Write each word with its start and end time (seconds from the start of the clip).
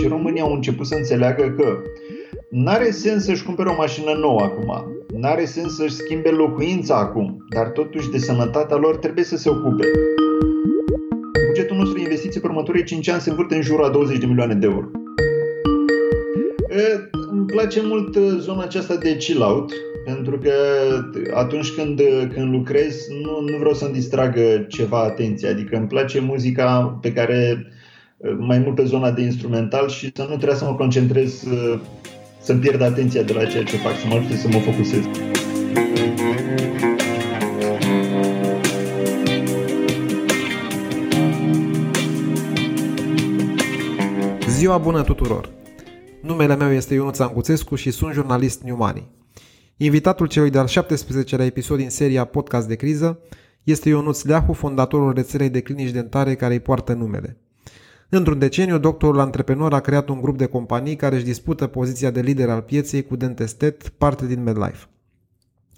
și 0.00 0.08
românii 0.08 0.40
au 0.40 0.52
început 0.52 0.86
să 0.86 0.94
înțeleagă 0.94 1.54
că 1.56 1.78
N-are 2.56 2.90
sens 2.90 3.24
să-și 3.24 3.44
cumpere 3.44 3.68
o 3.68 3.74
mașină 3.76 4.12
nouă 4.12 4.40
acum, 4.40 4.84
n-are 5.18 5.44
sens 5.44 5.74
să-și 5.74 5.94
schimbe 5.94 6.28
locuința 6.28 6.96
acum, 6.96 7.44
dar 7.48 7.68
totuși 7.68 8.10
de 8.10 8.18
sănătatea 8.18 8.76
lor 8.76 8.96
trebuie 8.96 9.24
să 9.24 9.36
se 9.36 9.48
ocupe. 9.48 9.84
Bugetul 11.46 11.76
nostru 11.76 11.96
de 11.96 12.02
investiții 12.02 12.40
pe 12.40 12.46
următorii 12.46 12.84
5 12.84 13.08
ani 13.08 13.20
se 13.20 13.30
învârte 13.30 13.54
în 13.54 13.62
jurul 13.62 13.84
a 13.84 13.88
20 13.88 14.18
de 14.18 14.26
milioane 14.26 14.54
de 14.54 14.66
euro. 14.66 14.90
E, 16.68 17.08
îmi 17.30 17.46
place 17.46 17.80
mult 17.82 18.16
uh, 18.16 18.36
zona 18.38 18.62
aceasta 18.62 18.96
de 18.96 19.16
chill-out, 19.16 19.72
pentru 20.04 20.38
că 20.38 20.52
atunci 21.34 21.70
când, 21.70 22.00
când 22.34 22.52
lucrez 22.52 23.08
nu, 23.22 23.50
nu 23.50 23.56
vreau 23.56 23.74
să-mi 23.74 23.92
distragă 23.92 24.66
ceva 24.68 25.02
atenție, 25.02 25.48
adică 25.48 25.76
îmi 25.76 25.86
place 25.86 26.20
muzica 26.20 26.98
pe 27.02 27.12
care 27.12 27.56
uh, 27.58 27.82
mai 28.38 28.58
mult 28.58 28.74
pe 28.74 28.84
zona 28.84 29.10
de 29.10 29.22
instrumental 29.22 29.88
și 29.88 30.10
să 30.14 30.22
nu 30.22 30.36
trebuie 30.36 30.58
să 30.58 30.64
mă 30.64 30.74
concentrez 30.74 31.42
uh, 31.42 31.80
să-mi 32.40 32.60
pierd 32.60 32.80
atenția 32.80 33.22
de 33.22 33.32
la 33.32 33.44
ceea 33.44 33.62
ce 33.62 33.76
fac, 33.76 33.92
să 33.98 34.06
mă 34.06 34.14
ajute 34.14 34.36
să 34.36 34.48
mă 34.48 34.58
focusez. 34.58 35.04
Ziua 44.48 44.78
bună 44.78 45.02
tuturor! 45.02 45.48
Numele 46.22 46.56
meu 46.56 46.72
este 46.72 46.94
Ionuț 46.94 47.18
Anguțescu 47.18 47.74
și 47.74 47.90
sunt 47.90 48.12
jurnalist 48.12 48.62
New 48.62 48.76
Money. 48.76 49.10
Invitatul 49.76 50.26
celui 50.26 50.50
de-al 50.50 50.68
17-lea 50.68 51.46
episod 51.46 51.76
din 51.76 51.90
seria 51.90 52.24
Podcast 52.24 52.68
de 52.68 52.74
criză 52.74 53.18
este 53.62 53.88
Ionuț 53.88 54.22
Leahu, 54.22 54.52
fondatorul 54.52 55.12
rețelei 55.12 55.48
de 55.48 55.60
clinici 55.60 55.90
dentare 55.90 56.34
care 56.34 56.52
îi 56.52 56.60
poartă 56.60 56.92
numele. 56.92 57.43
Într-un 58.16 58.38
deceniu, 58.38 58.78
doctorul 58.78 59.20
antreprenor 59.20 59.74
a 59.74 59.80
creat 59.80 60.08
un 60.08 60.20
grup 60.20 60.38
de 60.38 60.46
companii 60.46 60.96
care 60.96 61.14
își 61.14 61.24
dispută 61.24 61.66
poziția 61.66 62.10
de 62.10 62.20
lider 62.20 62.50
al 62.50 62.60
pieței 62.60 63.02
cu 63.02 63.16
Dentestet, 63.16 63.88
parte 63.88 64.26
din 64.26 64.42
MedLife. 64.42 64.86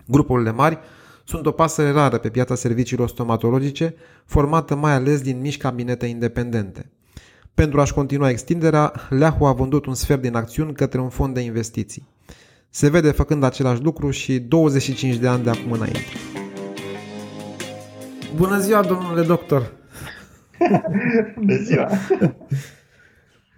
Grupurile 0.06 0.50
mari 0.50 0.78
sunt 1.24 1.46
o 1.46 1.50
pasăre 1.50 1.90
rară 1.90 2.18
pe 2.18 2.28
piața 2.28 2.54
serviciilor 2.54 3.08
stomatologice, 3.08 3.94
formată 4.24 4.74
mai 4.74 4.92
ales 4.92 5.20
din 5.20 5.40
mici 5.40 5.56
cabinete 5.56 6.06
independente. 6.06 6.90
Pentru 7.54 7.80
a-și 7.80 7.94
continua 7.94 8.30
extinderea, 8.30 8.92
Leahu 9.08 9.44
a 9.44 9.52
vândut 9.52 9.86
un 9.86 9.94
sfert 9.94 10.20
din 10.20 10.34
acțiuni 10.34 10.72
către 10.72 11.00
un 11.00 11.08
fond 11.08 11.34
de 11.34 11.40
investiții. 11.40 12.08
Se 12.70 12.88
vede 12.88 13.10
făcând 13.10 13.42
același 13.42 13.82
lucru 13.82 14.10
și 14.10 14.38
25 14.38 15.16
de 15.16 15.28
ani 15.28 15.42
de 15.42 15.50
acum 15.50 15.72
înainte. 15.72 16.00
Bună 18.36 18.58
ziua, 18.58 18.82
domnule 18.82 19.22
doctor! 19.22 19.75
Bună 21.36 21.56
ziua! 21.66 21.88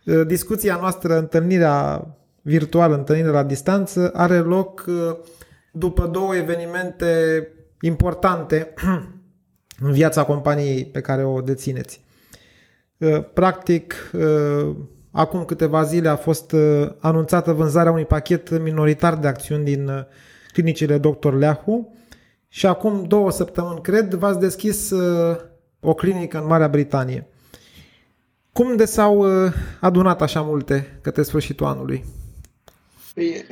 Discuția 0.27 0.79
noastră, 0.81 1.19
întâlnirea 1.19 2.07
virtuală, 2.43 2.95
întâlnirea 2.95 3.31
la 3.31 3.43
distanță, 3.43 4.11
are 4.15 4.39
loc 4.39 4.85
uh, 4.89 5.17
după 5.73 6.07
două 6.07 6.37
evenimente 6.37 7.49
importante 7.81 8.75
în 9.87 9.93
viața 9.93 10.25
companiei 10.25 10.85
pe 10.85 11.01
care 11.01 11.25
o 11.25 11.41
dețineți. 11.41 12.05
Uh, 12.99 13.25
practic, 13.33 14.11
uh, 14.13 14.77
acum 15.11 15.45
câteva 15.45 15.83
zile 15.83 16.09
a 16.09 16.17
fost 16.17 16.55
anunțată 16.99 17.53
vânzarea 17.53 17.91
unui 17.91 18.05
pachet 18.05 18.59
minoritar 18.59 19.17
de 19.17 19.27
acțiuni 19.27 19.65
din 19.65 19.91
clinicile 20.53 20.99
Dr. 20.99 21.33
Leahu 21.33 21.97
și 22.49 22.67
acum 22.67 23.05
două 23.05 23.31
săptămâni, 23.31 23.81
cred, 23.81 24.15
v-ați 24.15 24.39
deschis 24.39 24.93
o 25.81 25.95
clinică 25.95 26.39
în 26.39 26.47
Marea 26.47 26.69
Britanie. 26.69 27.27
Cum 28.53 28.77
de 28.77 28.85
s-au 28.85 29.19
uh, 29.19 29.53
adunat 29.81 30.23
așa 30.23 30.41
multe 30.41 30.99
către 31.01 31.23
sfârșitul 31.23 31.67
anului? 31.67 32.05
Păi, 33.15 33.45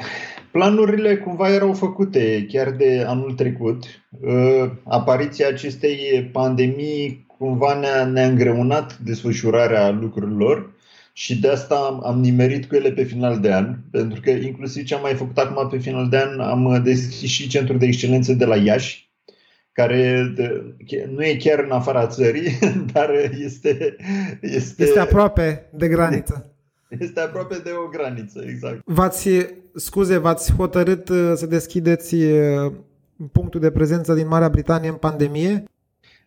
planurile 0.51 1.17
cumva 1.17 1.53
erau 1.53 1.73
făcute 1.73 2.47
chiar 2.48 2.70
de 2.70 3.05
anul 3.07 3.33
trecut. 3.33 3.85
Uh, 4.20 4.70
apariția 4.85 5.48
acestei 5.48 6.29
pandemii 6.33 7.27
cumva 7.39 7.79
ne-a, 7.79 8.05
ne-a 8.05 8.27
îngreunat 8.27 8.98
desfășurarea 8.98 9.91
lucrurilor 9.91 10.75
și 11.13 11.41
de 11.41 11.48
asta 11.48 12.01
am 12.03 12.20
nimerit 12.20 12.67
cu 12.67 12.75
ele 12.75 12.91
pe 12.91 13.03
final 13.03 13.41
de 13.41 13.53
an, 13.53 13.77
pentru 13.91 14.20
că 14.20 14.31
inclusiv 14.31 14.85
ce 14.85 14.95
am 14.95 15.01
mai 15.01 15.15
făcut 15.15 15.39
acum 15.39 15.69
pe 15.69 15.79
final 15.79 16.09
de 16.09 16.17
an, 16.17 16.41
am 16.41 16.81
deschis 16.85 17.31
și 17.31 17.48
centrul 17.48 17.79
de 17.79 17.86
excelență 17.86 18.33
de 18.33 18.45
la 18.45 18.57
Iași, 18.57 19.05
care 19.77 20.33
nu 21.14 21.25
e 21.25 21.37
chiar 21.37 21.59
în 21.59 21.70
afara 21.70 22.07
țării, 22.07 22.59
dar 22.92 23.11
este... 23.41 23.97
Este, 24.41 24.83
este 24.83 24.98
aproape 24.98 25.67
de 25.73 25.89
graniță. 25.89 26.51
Este 27.01 27.20
aproape 27.20 27.61
de 27.64 27.70
o 27.85 27.89
graniță, 27.89 28.45
exact. 28.47 28.81
V-ați, 28.85 29.29
scuze, 29.75 30.17
v-ați 30.17 30.53
hotărât 30.53 31.09
uh, 31.09 31.33
să 31.35 31.47
deschideți 31.47 32.15
uh, 32.15 32.73
punctul 33.33 33.61
de 33.61 33.70
prezență 33.70 34.15
din 34.15 34.27
Marea 34.27 34.48
Britanie 34.48 34.89
în 34.89 34.95
pandemie? 34.95 35.65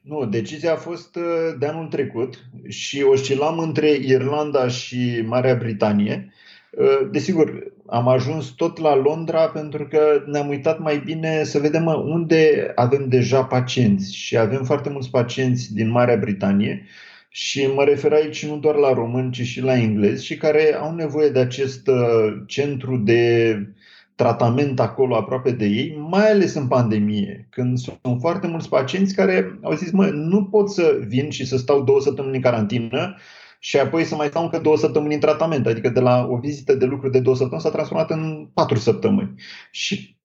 Nu, 0.02 0.26
decizia 0.26 0.74
a 0.74 0.76
fost 0.76 1.16
uh, 1.16 1.24
de 1.60 1.66
anul 1.66 1.88
trecut 1.88 2.46
și 2.68 3.04
oscilam 3.04 3.60
între 3.60 3.90
Irlanda 3.90 4.68
și 4.68 5.24
Marea 5.26 5.56
Britanie. 5.56 6.34
Desigur, 7.12 7.74
am 7.86 8.08
ajuns 8.08 8.48
tot 8.48 8.78
la 8.78 8.96
Londra 8.96 9.48
pentru 9.48 9.88
că 9.88 10.24
ne-am 10.26 10.48
uitat 10.48 10.80
mai 10.80 11.02
bine 11.06 11.44
să 11.44 11.60
vedem 11.60 11.86
unde 11.86 12.72
avem 12.76 13.08
deja 13.08 13.44
pacienți. 13.44 14.16
Și 14.16 14.38
avem 14.38 14.64
foarte 14.64 14.90
mulți 14.90 15.10
pacienți 15.10 15.74
din 15.74 15.90
Marea 15.90 16.18
Britanie 16.18 16.86
și 17.30 17.68
mă 17.68 17.84
refer 17.84 18.12
aici 18.12 18.46
nu 18.46 18.58
doar 18.58 18.76
la 18.76 18.94
români, 18.94 19.32
ci 19.32 19.42
și 19.42 19.62
la 19.62 19.78
englezi 19.78 20.26
și 20.26 20.38
care 20.38 20.74
au 20.74 20.96
nevoie 20.96 21.30
de 21.30 21.40
acest 21.40 21.88
uh, 21.88 22.42
centru 22.46 22.98
de 22.98 23.54
tratament 24.16 24.80
acolo 24.80 25.16
aproape 25.16 25.52
de 25.52 25.66
ei, 25.66 25.98
mai 26.10 26.32
ales 26.32 26.54
în 26.54 26.68
pandemie, 26.68 27.48
când 27.50 27.78
sunt 27.78 28.20
foarte 28.20 28.48
mulți 28.48 28.70
pacienți 28.70 29.16
care 29.16 29.60
au 29.62 29.74
zis, 29.74 29.92
mă, 29.92 30.06
nu 30.06 30.44
pot 30.44 30.70
să 30.72 31.00
vin 31.08 31.30
și 31.30 31.46
să 31.46 31.58
stau 31.58 31.84
două 31.84 32.02
săptămâni 32.02 32.36
în 32.36 32.42
carantină, 32.42 33.18
și 33.60 33.78
apoi 33.78 34.04
să 34.04 34.16
mai 34.16 34.28
stau 34.28 34.44
încă 34.44 34.60
două 34.60 34.78
săptămâni 34.78 35.14
în 35.14 35.20
tratament. 35.20 35.68
Adică 35.68 35.90
de 35.90 36.00
la 36.00 36.28
o 36.30 36.38
vizită 36.38 36.74
de 36.74 36.86
lucru 36.86 37.10
de 37.10 37.20
două 37.20 37.36
săptămâni 37.36 37.64
s-a 37.64 37.72
transformat 37.72 38.10
în 38.10 38.50
patru 38.54 38.78
săptămâni. 38.78 39.34
Și 39.72 40.20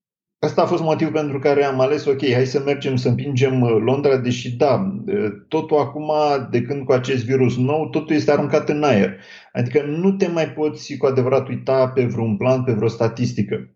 Asta 0.45 0.63
a 0.63 0.67
fost 0.67 0.83
motivul 0.83 1.13
pentru 1.13 1.39
care 1.39 1.65
am 1.65 1.81
ales, 1.81 2.05
ok, 2.05 2.33
hai 2.33 2.47
să 2.47 2.63
mergem 2.65 2.97
să 2.97 3.09
împingem 3.09 3.61
uh, 3.61 3.77
Londra, 3.81 4.17
deși 4.17 4.57
da, 4.57 4.95
uh, 5.07 5.27
totul 5.49 5.77
acum, 5.77 6.11
de 6.51 6.63
când 6.63 6.85
cu 6.85 6.93
acest 6.93 7.25
virus 7.25 7.57
nou, 7.57 7.89
totul 7.89 8.15
este 8.15 8.31
aruncat 8.31 8.69
în 8.69 8.83
aer. 8.83 9.17
Adică 9.53 9.83
nu 9.83 10.13
te 10.13 10.29
mai 10.29 10.49
poți 10.49 10.97
cu 10.97 11.07
adevărat 11.07 11.49
uita 11.49 11.89
pe 11.89 12.05
vreun 12.05 12.37
plan, 12.37 12.65
pe 12.65 12.73
vreo 12.73 12.89
statistică. 12.89 13.71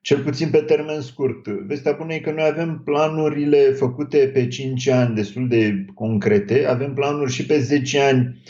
Cel 0.00 0.18
puțin 0.18 0.50
pe 0.50 0.58
termen 0.58 1.00
scurt. 1.00 1.46
Vestea 1.48 1.92
bună 1.92 2.14
e 2.14 2.18
că 2.18 2.30
noi 2.30 2.48
avem 2.50 2.82
planurile 2.84 3.58
făcute 3.58 4.30
pe 4.32 4.48
5 4.48 4.88
ani 4.88 5.14
destul 5.14 5.48
de 5.48 5.84
concrete, 5.94 6.66
avem 6.66 6.94
planuri 6.94 7.32
și 7.32 7.46
pe 7.46 7.58
10 7.58 8.00
ani 8.00 8.42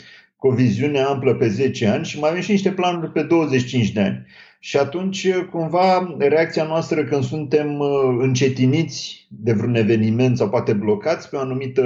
cu 0.43 0.49
o 0.49 0.53
viziune 0.53 0.99
amplă 0.99 1.35
pe 1.35 1.47
10 1.47 1.87
ani 1.87 2.05
și 2.05 2.19
mai 2.19 2.29
avem 2.29 2.41
și 2.41 2.51
niște 2.51 2.71
planuri 2.71 3.11
pe 3.11 3.21
25 3.21 3.91
de 3.91 4.01
ani. 4.01 4.25
Și 4.59 4.77
atunci, 4.77 5.33
cumva, 5.51 6.15
reacția 6.17 6.63
noastră 6.63 7.03
când 7.03 7.23
suntem 7.23 7.79
uh, 7.79 8.17
încetiniți 8.19 9.27
de 9.29 9.53
vreun 9.53 9.75
eveniment 9.75 10.37
sau 10.37 10.49
poate 10.49 10.73
blocați 10.73 11.29
pe 11.29 11.35
o 11.35 11.39
anumită 11.39 11.83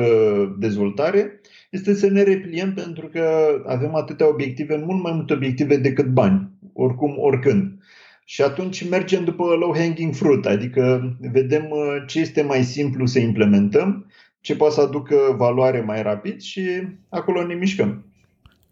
dezvoltare, 0.59 1.41
este 1.69 1.93
să 1.93 2.09
ne 2.09 2.23
repliem 2.23 2.73
pentru 2.73 3.07
că 3.07 3.25
avem 3.65 3.95
atâtea 3.95 4.29
obiective, 4.29 4.83
mult 4.85 5.03
mai 5.03 5.11
multe 5.15 5.33
obiective 5.33 5.77
decât 5.77 6.07
bani, 6.07 6.49
oricum, 6.73 7.15
oricând. 7.17 7.71
Și 8.25 8.41
atunci 8.41 8.89
mergem 8.89 9.23
după 9.23 9.43
low 9.43 9.75
hanging 9.75 10.13
fruit, 10.13 10.45
adică 10.45 11.15
vedem 11.31 11.67
uh, 11.69 12.03
ce 12.07 12.19
este 12.19 12.41
mai 12.41 12.63
simplu 12.63 13.05
să 13.05 13.19
implementăm, 13.19 14.11
ce 14.41 14.55
poate 14.55 14.73
să 14.73 14.81
aducă 14.81 15.15
valoare 15.37 15.81
mai 15.81 16.01
rapid 16.01 16.41
și 16.41 16.61
acolo 17.09 17.45
ne 17.45 17.53
mișcăm. 17.53 18.06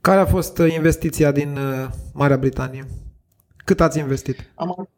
Care 0.06 0.20
a 0.20 0.26
fost 0.26 0.58
uh, 0.58 0.74
investiția 0.74 1.32
din 1.32 1.50
uh, 1.58 1.88
Marea 2.14 2.38
Britanie? 2.38 2.86
Cât 3.64 3.82
ați 3.82 4.00
investit? 4.00 4.52
Am, 4.56 4.90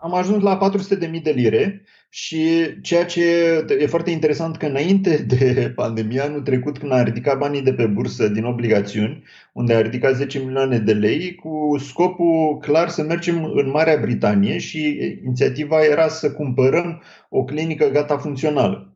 am 0.00 0.14
ajuns 0.14 0.42
la 0.42 0.58
400.000 0.58 1.22
de 1.22 1.30
lire 1.30 1.82
și 2.08 2.40
ceea 2.82 3.04
ce 3.04 3.22
e 3.78 3.86
foarte 3.86 4.10
interesant 4.10 4.56
că 4.56 4.66
înainte 4.66 5.16
de 5.36 5.72
pandemie, 5.74 6.20
anul 6.20 6.40
trecut, 6.40 6.78
când 6.78 6.92
a 6.92 7.02
ridicat 7.02 7.38
banii 7.38 7.62
de 7.62 7.72
pe 7.72 7.86
bursă 7.86 8.28
din 8.28 8.44
obligațiuni, 8.44 9.22
unde 9.52 9.74
a 9.74 9.80
ridicat 9.80 10.14
10 10.14 10.38
milioane 10.38 10.78
de 10.78 10.92
lei, 10.92 11.34
cu 11.34 11.76
scopul 11.78 12.58
clar 12.60 12.88
să 12.88 13.02
mergem 13.02 13.44
în 13.44 13.70
Marea 13.70 13.98
Britanie 14.00 14.58
și 14.58 14.98
inițiativa 15.24 15.84
era 15.84 16.08
să 16.08 16.32
cumpărăm 16.32 17.02
o 17.28 17.44
clinică 17.44 17.88
gata 17.88 18.16
funcțională. 18.18 18.95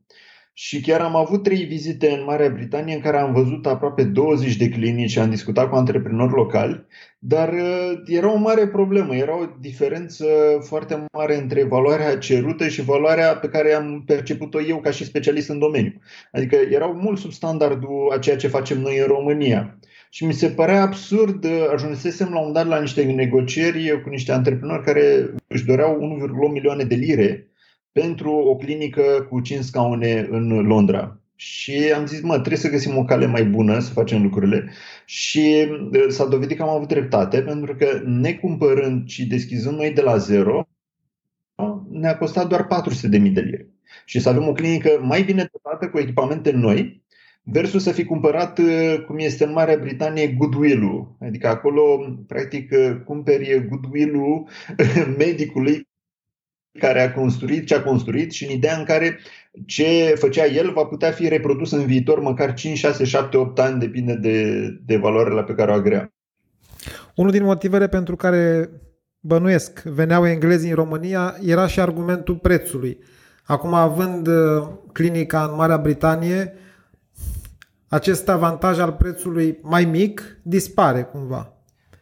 Și 0.52 0.80
chiar 0.80 1.00
am 1.00 1.16
avut 1.16 1.42
trei 1.42 1.64
vizite 1.64 2.10
în 2.10 2.24
Marea 2.24 2.48
Britanie 2.48 2.94
în 2.94 3.00
care 3.00 3.18
am 3.18 3.32
văzut 3.32 3.66
aproape 3.66 4.04
20 4.04 4.56
de 4.56 4.68
clinici 4.68 5.10
și 5.10 5.18
am 5.18 5.30
discutat 5.30 5.68
cu 5.68 5.74
antreprenori 5.74 6.32
locali, 6.32 6.86
dar 7.18 7.52
uh, 7.52 7.92
era 8.06 8.32
o 8.32 8.36
mare 8.36 8.68
problemă, 8.68 9.16
era 9.16 9.40
o 9.40 9.46
diferență 9.60 10.26
foarte 10.60 11.04
mare 11.12 11.36
între 11.36 11.64
valoarea 11.64 12.18
cerută 12.18 12.68
și 12.68 12.82
valoarea 12.82 13.36
pe 13.36 13.48
care 13.48 13.72
am 13.72 14.02
perceput-o 14.06 14.62
eu 14.62 14.80
ca 14.80 14.90
și 14.90 15.04
specialist 15.04 15.48
în 15.48 15.58
domeniu. 15.58 16.00
Adică 16.32 16.56
erau 16.70 16.92
mult 16.92 17.18
sub 17.18 17.32
standardul 17.32 18.12
a 18.12 18.18
ceea 18.18 18.36
ce 18.36 18.48
facem 18.48 18.80
noi 18.80 18.98
în 18.98 19.06
România. 19.06 19.78
Și 20.10 20.24
mi 20.24 20.32
se 20.32 20.48
părea 20.48 20.82
absurd, 20.82 21.46
ajunsesem 21.72 22.32
la 22.32 22.40
un 22.40 22.52
dat 22.52 22.66
la 22.66 22.80
niște 22.80 23.02
negocieri 23.02 24.02
cu 24.02 24.08
niște 24.08 24.32
antreprenori 24.32 24.84
care 24.84 25.34
își 25.46 25.64
doreau 25.64 26.18
1,8 26.48 26.52
milioane 26.52 26.84
de 26.84 26.94
lire 26.94 27.49
pentru 27.92 28.30
o 28.32 28.56
clinică 28.56 29.26
cu 29.30 29.40
5 29.40 29.64
scaune 29.64 30.28
în 30.30 30.66
Londra. 30.66 31.20
Și 31.34 31.92
am 31.94 32.06
zis, 32.06 32.20
mă, 32.20 32.32
trebuie 32.32 32.56
să 32.56 32.70
găsim 32.70 32.96
o 32.96 33.04
cale 33.04 33.26
mai 33.26 33.44
bună 33.44 33.78
să 33.78 33.92
facem 33.92 34.22
lucrurile. 34.22 34.70
Și 35.04 35.66
s-a 36.08 36.26
dovedit 36.26 36.56
că 36.56 36.62
am 36.62 36.68
avut 36.68 36.88
dreptate, 36.88 37.42
pentru 37.42 37.74
că 37.74 38.02
necumpărând 38.04 39.08
și 39.08 39.26
deschizând 39.26 39.76
noi 39.76 39.92
de 39.92 40.00
la 40.00 40.16
zero, 40.16 40.68
ne-a 41.90 42.18
costat 42.18 42.48
doar 42.48 42.66
400.000 42.66 43.10
de 43.10 43.18
lire. 43.18 43.68
Și 44.04 44.20
să 44.20 44.28
avem 44.28 44.48
o 44.48 44.52
clinică 44.52 45.00
mai 45.02 45.22
bine 45.22 45.48
dotată 45.52 45.88
cu 45.88 45.98
echipamente 45.98 46.50
noi, 46.50 47.02
versus 47.42 47.82
să 47.82 47.92
fi 47.92 48.04
cumpărat, 48.04 48.58
uh, 48.58 49.04
cum 49.06 49.18
este 49.18 49.44
în 49.44 49.52
Marea 49.52 49.76
Britanie, 49.76 50.28
goodwill-ul. 50.28 51.16
Adică 51.20 51.48
acolo, 51.48 51.82
practic, 52.26 52.72
uh, 52.72 52.96
cumperi 53.04 53.66
goodwill-ul 53.68 54.48
medicului 55.18 55.88
care 56.78 57.00
a 57.00 57.12
construit 57.12 57.66
ce 57.66 57.74
a 57.74 57.82
construit 57.82 58.32
și 58.32 58.44
în 58.44 58.50
ideea 58.50 58.76
în 58.76 58.84
care 58.84 59.18
ce 59.66 60.14
făcea 60.18 60.46
el 60.46 60.72
va 60.72 60.84
putea 60.84 61.10
fi 61.10 61.28
reprodus 61.28 61.70
în 61.70 61.86
viitor 61.86 62.20
măcar 62.20 62.54
5, 62.54 62.78
6, 62.78 63.04
7, 63.04 63.36
8 63.36 63.58
ani, 63.58 63.80
depinde 63.80 64.14
de, 64.14 64.68
de 64.86 64.96
valoarea 64.96 65.42
pe 65.42 65.52
care 65.52 65.70
o 65.70 65.74
agrea. 65.74 66.12
Unul 67.14 67.30
din 67.30 67.44
motivele 67.44 67.88
pentru 67.88 68.16
care 68.16 68.70
bănuiesc 69.20 69.82
veneau 69.82 70.26
englezii 70.26 70.68
în 70.68 70.74
România 70.74 71.36
era 71.46 71.66
și 71.66 71.80
argumentul 71.80 72.36
prețului. 72.36 72.98
Acum, 73.44 73.74
având 73.74 74.26
uh, 74.26 74.68
clinica 74.92 75.44
în 75.44 75.56
Marea 75.56 75.76
Britanie, 75.76 76.54
acest 77.88 78.28
avantaj 78.28 78.78
al 78.78 78.92
prețului 78.92 79.58
mai 79.62 79.84
mic 79.84 80.40
dispare 80.42 81.02
cumva. 81.02 81.54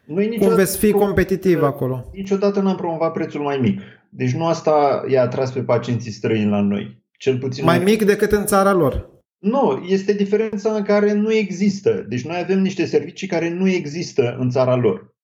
Noi 0.05 0.37
Cum 0.39 0.55
veți 0.55 0.77
fi 0.77 0.91
competitiv 0.91 1.63
acolo? 1.63 2.09
Niciodată 2.13 2.61
n-am 2.61 2.75
promovat 2.75 3.11
prețul 3.11 3.41
mai 3.41 3.57
mic. 3.57 3.81
Deci 4.09 4.33
nu 4.33 4.45
asta 4.45 5.03
i-a 5.07 5.21
atras 5.21 5.51
pe 5.51 5.63
pacienții 5.63 6.11
străini 6.11 6.49
la 6.49 6.61
noi. 6.61 7.03
Cel 7.17 7.37
puțin 7.37 7.63
mai 7.63 7.79
mic 7.79 8.05
decât 8.05 8.31
în 8.31 8.45
țara 8.45 8.73
lor. 8.73 9.09
Nu, 9.39 9.85
este 9.87 10.13
diferența 10.13 10.73
în 10.73 10.83
care 10.83 11.13
nu 11.13 11.33
există. 11.33 12.05
Deci 12.07 12.25
noi 12.25 12.39
avem 12.43 12.59
niște 12.59 12.85
servicii 12.85 13.27
care 13.27 13.49
nu 13.49 13.69
există 13.69 14.35
în 14.39 14.49
țara 14.49 14.75
lor. 14.75 15.15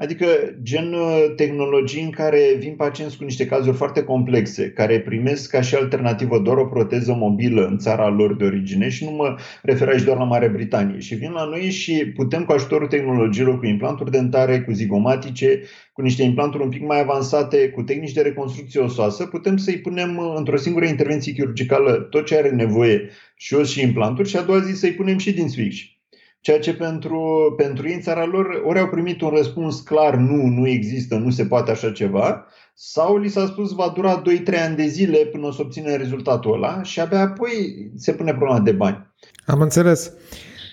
Adică 0.00 0.26
gen 0.62 0.92
uh, 0.92 1.32
tehnologii 1.36 2.02
în 2.02 2.10
care 2.10 2.56
vin 2.58 2.74
pacienți 2.74 3.16
cu 3.16 3.24
niște 3.24 3.46
cazuri 3.46 3.76
foarte 3.76 4.02
complexe, 4.02 4.70
care 4.70 5.00
primesc 5.00 5.50
ca 5.50 5.60
și 5.60 5.74
alternativă 5.74 6.38
doar 6.38 6.56
o 6.56 6.66
proteză 6.66 7.12
mobilă 7.12 7.66
în 7.66 7.78
țara 7.78 8.08
lor 8.08 8.36
de 8.36 8.44
origine 8.44 8.88
și 8.88 9.04
nu 9.04 9.10
mă 9.10 9.38
refer 9.62 9.88
aici 9.88 10.02
doar 10.02 10.16
la 10.16 10.24
Marea 10.24 10.48
Britanie. 10.48 10.98
Și 10.98 11.14
vin 11.14 11.30
la 11.30 11.44
noi 11.44 11.70
și 11.70 12.12
putem 12.16 12.44
cu 12.44 12.52
ajutorul 12.52 12.86
tehnologiilor, 12.86 13.58
cu 13.58 13.66
implanturi 13.66 14.10
dentare, 14.10 14.60
cu 14.60 14.72
zigomatice, 14.72 15.62
cu 15.92 16.02
niște 16.02 16.22
implanturi 16.22 16.62
un 16.62 16.68
pic 16.68 16.86
mai 16.86 17.00
avansate, 17.00 17.68
cu 17.68 17.82
tehnici 17.82 18.12
de 18.12 18.20
reconstrucție 18.20 18.80
osoasă, 18.80 19.26
putem 19.26 19.56
să-i 19.56 19.78
punem 19.78 20.16
uh, 20.16 20.32
într-o 20.36 20.56
singură 20.56 20.84
intervenție 20.84 21.32
chirurgicală 21.32 21.92
tot 21.92 22.26
ce 22.26 22.36
are 22.36 22.50
nevoie 22.50 23.08
și 23.36 23.54
os 23.54 23.70
și 23.70 23.82
implanturi 23.82 24.28
și 24.28 24.36
a 24.36 24.42
doua 24.42 24.60
zi 24.60 24.72
să-i 24.72 24.92
punem 24.92 25.18
și 25.18 25.32
din 25.32 25.48
fix. 25.48 25.97
Ceea 26.40 26.58
ce 26.58 26.74
pentru, 26.74 27.54
pentru 27.56 27.88
ei 27.88 27.94
în 27.94 28.00
țara 28.00 28.24
lor 28.24 28.62
ori 28.64 28.78
au 28.78 28.88
primit 28.88 29.20
un 29.20 29.28
răspuns 29.28 29.80
clar, 29.80 30.14
nu, 30.14 30.46
nu 30.46 30.68
există, 30.68 31.16
nu 31.16 31.30
se 31.30 31.46
poate 31.46 31.70
așa 31.70 31.92
ceva, 31.92 32.46
sau 32.74 33.16
li 33.16 33.28
s-a 33.28 33.46
spus 33.46 33.72
va 33.72 33.92
dura 33.94 34.22
2-3 34.22 34.64
ani 34.64 34.76
de 34.76 34.86
zile 34.86 35.18
până 35.18 35.46
o 35.46 35.50
să 35.50 35.62
obțină 35.62 35.96
rezultatul 35.96 36.54
ăla 36.54 36.82
și 36.82 37.00
abia 37.00 37.20
apoi 37.20 37.90
se 37.96 38.12
pune 38.12 38.30
problema 38.30 38.60
de 38.60 38.72
bani. 38.72 39.06
Am 39.46 39.60
înțeles. 39.60 40.12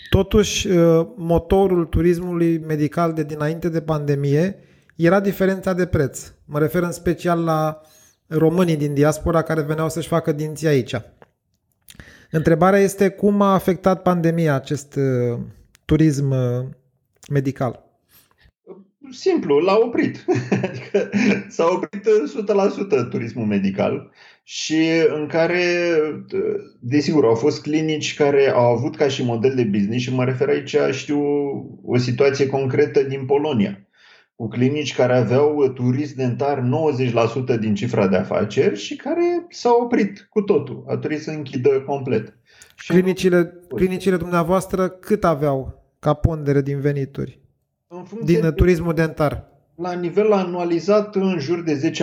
Totuși, 0.10 0.68
uh, 0.68 1.08
motorul 1.16 1.86
turismului 1.86 2.60
medical 2.60 3.14
de 3.14 3.24
dinainte 3.24 3.70
de 3.70 3.82
pandemie 3.82 4.60
era 4.96 5.20
diferența 5.20 5.74
de 5.74 5.86
preț. 5.86 6.32
Mă 6.46 6.60
refer 6.60 6.84
în 6.84 6.92
special 6.92 7.44
la 7.44 7.82
românii 8.28 8.76
din 8.76 8.94
diaspora 8.94 9.42
care 9.42 9.62
veneau 9.62 9.90
să-și 9.90 10.08
facă 10.08 10.32
dinții 10.32 10.68
aici. 10.68 10.96
Întrebarea 12.32 12.80
este 12.80 13.10
cum 13.10 13.42
a 13.42 13.54
afectat 13.54 14.02
pandemia 14.02 14.56
acest 14.56 14.96
uh, 14.96 15.40
turism 15.86 16.30
uh, 16.30 16.66
medical? 17.32 17.84
Simplu, 19.12 19.58
l-a 19.66 19.78
oprit. 19.84 20.26
Adică 20.64 21.10
s-a 21.48 21.66
oprit 21.72 22.08
100% 23.08 23.10
turismul 23.10 23.46
medical 23.46 24.12
și 24.44 24.84
în 25.16 25.28
care, 25.28 25.62
desigur, 26.80 27.26
au 27.26 27.36
fost 27.36 27.62
clinici 27.62 28.16
care 28.16 28.50
au 28.50 28.76
avut 28.76 28.96
ca 28.96 29.08
și 29.08 29.24
model 29.24 29.56
de 29.56 29.64
business 29.64 30.04
și 30.04 30.14
mă 30.14 30.24
refer 30.24 30.50
aici, 30.50 30.76
știu, 30.92 31.22
o 31.84 31.98
situație 31.98 32.48
concretă 32.48 33.04
din 33.04 33.26
Polonia 33.26 33.86
cu 34.36 34.48
clinici 34.48 34.96
care 34.96 35.18
aveau 35.18 35.68
turism 35.68 36.16
dentar 36.16 36.70
90% 37.56 37.60
din 37.60 37.76
cifra 37.76 38.08
de 38.08 38.16
afaceri 38.16 38.80
și 38.80 38.96
care 38.96 39.46
s-au 39.50 39.82
oprit 39.82 40.28
cu 40.30 40.42
totul. 40.42 40.84
A 40.88 40.98
trebuit 40.98 41.22
să 41.22 41.32
închidă 41.32 41.82
complet. 41.82 42.38
Și 42.76 42.92
clinicile, 42.92 43.54
clinicile 43.68 44.18
dumneavoastră 44.18 44.88
cât 44.90 45.24
aveau 45.24 45.84
ca 46.00 46.14
pondere 46.14 46.62
din 46.62 46.80
venituri? 46.80 47.40
din 48.24 48.42
de, 48.42 48.52
turismul 48.52 48.94
dentar? 48.94 49.44
La 49.76 49.94
nivel 49.94 50.32
anualizat, 50.32 51.16
în 51.16 51.40
jur 51.40 51.64
de 51.64 51.94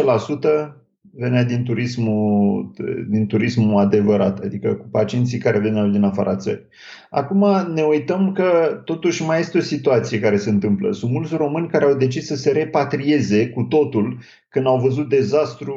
10% 0.70 0.82
venea 1.14 1.44
din 1.44 1.64
turismul, 1.64 2.70
din 3.08 3.26
turismul 3.26 3.80
adevărat, 3.80 4.38
adică 4.38 4.74
cu 4.74 4.88
pacienții 4.90 5.38
care 5.38 5.58
veneau 5.58 5.88
din 5.88 6.02
afara 6.02 6.36
țării. 6.36 6.66
Acum 7.10 7.46
ne 7.74 7.82
uităm 7.82 8.32
că 8.32 8.80
totuși 8.84 9.22
mai 9.22 9.40
este 9.40 9.58
o 9.58 9.60
situație 9.60 10.20
care 10.20 10.36
se 10.36 10.50
întâmplă. 10.50 10.92
Sunt 10.92 11.12
mulți 11.12 11.36
români 11.36 11.68
care 11.68 11.84
au 11.84 11.94
decis 11.94 12.26
să 12.26 12.36
se 12.36 12.50
repatrieze 12.50 13.48
cu 13.48 13.62
totul 13.62 14.18
când 14.48 14.66
au 14.66 14.80
văzut 14.80 15.08
dezastru 15.08 15.74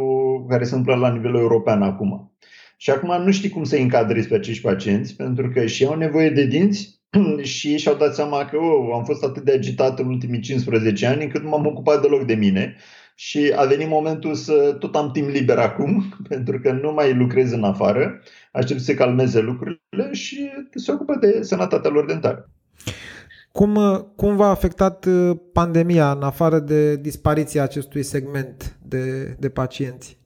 care 0.50 0.64
se 0.64 0.76
întâmplă 0.76 1.08
la 1.08 1.14
nivel 1.14 1.36
european 1.36 1.82
acum. 1.82 2.35
Și 2.78 2.90
acum 2.90 3.24
nu 3.24 3.32
știi 3.32 3.50
cum 3.50 3.64
să 3.64 3.76
încadrezi 3.76 4.28
pe 4.28 4.36
acești 4.36 4.62
pacienți, 4.62 5.16
pentru 5.16 5.50
că 5.50 5.66
și 5.66 5.86
au 5.86 5.96
nevoie 5.96 6.30
de 6.30 6.46
dinți 6.46 7.02
și 7.42 7.68
ei 7.68 7.78
și-au 7.78 7.96
dat 7.96 8.16
seama 8.16 8.46
că 8.46 8.58
oh, 8.58 8.90
am 8.94 9.04
fost 9.04 9.24
atât 9.24 9.44
de 9.44 9.52
agitat 9.52 10.00
în 10.00 10.08
ultimii 10.08 10.40
15 10.40 11.06
ani 11.06 11.24
încât 11.24 11.44
nu 11.44 11.50
m-am 11.50 11.66
ocupat 11.66 12.02
deloc 12.02 12.26
de 12.26 12.36
mine 12.36 12.76
și 13.16 13.54
a 13.56 13.66
venit 13.66 13.88
momentul 13.88 14.34
să 14.34 14.76
tot 14.80 14.96
am 14.96 15.12
timp 15.12 15.30
liber 15.30 15.58
acum, 15.58 16.04
pentru 16.30 16.60
că 16.60 16.72
nu 16.72 16.92
mai 16.92 17.14
lucrez 17.14 17.52
în 17.52 17.64
afară, 17.64 18.22
aștept 18.52 18.80
să 18.80 18.86
se 18.86 18.94
calmeze 18.94 19.40
lucrurile 19.40 20.10
și 20.12 20.50
se 20.74 20.92
ocupă 20.92 21.18
de 21.20 21.42
sănătatea 21.42 21.90
lor 21.90 22.06
dentară. 22.06 22.50
Cum, 23.52 23.78
cum 24.16 24.36
v-a 24.36 24.50
afectat 24.50 25.06
uh, 25.06 25.38
pandemia 25.54 26.12
în 26.12 26.24
afară 26.24 26.60
de 26.60 26.96
dispariția 26.96 27.64
acestui 27.64 28.04
segment 28.04 28.78
de, 28.82 29.36
de 29.40 29.50
pacienți? 29.50 30.18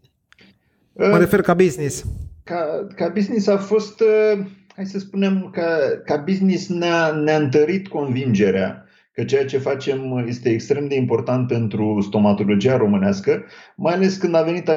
Mă 0.93 1.05
uh, 1.05 1.17
refer 1.17 1.41
ca 1.41 1.53
business. 1.53 2.05
Ca, 2.49 2.87
ca 2.95 3.07
business 3.07 3.47
a 3.47 3.57
fost, 3.57 3.99
uh, 3.99 4.45
hai 4.75 4.85
să 4.85 4.99
spunem, 4.99 5.49
că 5.51 5.99
ca 6.05 6.15
business 6.15 6.67
ne-a, 6.67 7.11
ne-a 7.11 7.37
întărit 7.37 7.87
convingerea 7.87 8.85
că 9.11 9.23
ceea 9.23 9.45
ce 9.45 9.57
facem 9.57 10.23
este 10.27 10.49
extrem 10.49 10.87
de 10.87 10.95
important 10.95 11.47
pentru 11.47 12.01
stomatologia 12.01 12.77
românească, 12.77 13.43
mai 13.75 13.93
ales 13.93 14.17
când 14.17 14.35
a 14.35 14.41
venit 14.41 14.71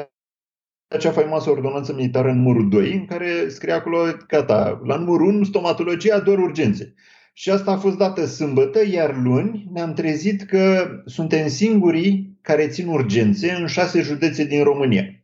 acea 0.88 1.10
faimoasă 1.10 1.50
ordonanță 1.50 1.92
militară 1.92 2.28
în 2.28 2.36
numărul 2.36 2.68
2, 2.68 2.92
în 2.92 3.04
care 3.06 3.48
scrie 3.48 3.72
acolo, 3.72 3.98
gata, 4.28 4.80
la 4.84 4.96
numărul 4.96 5.26
1, 5.26 5.44
stomatologia, 5.44 6.18
doar 6.18 6.38
urgențe. 6.38 6.94
Și 7.32 7.50
asta 7.50 7.70
a 7.70 7.76
fost 7.76 7.96
dată 7.96 8.26
sâmbătă, 8.26 8.86
iar 8.90 9.16
luni 9.22 9.68
ne-am 9.72 9.92
trezit 9.92 10.42
că 10.42 10.90
suntem 11.04 11.48
singurii 11.48 12.38
care 12.40 12.68
țin 12.68 12.88
urgențe 12.88 13.52
în 13.52 13.66
șase 13.66 14.00
județe 14.00 14.44
din 14.44 14.62
România. 14.62 15.21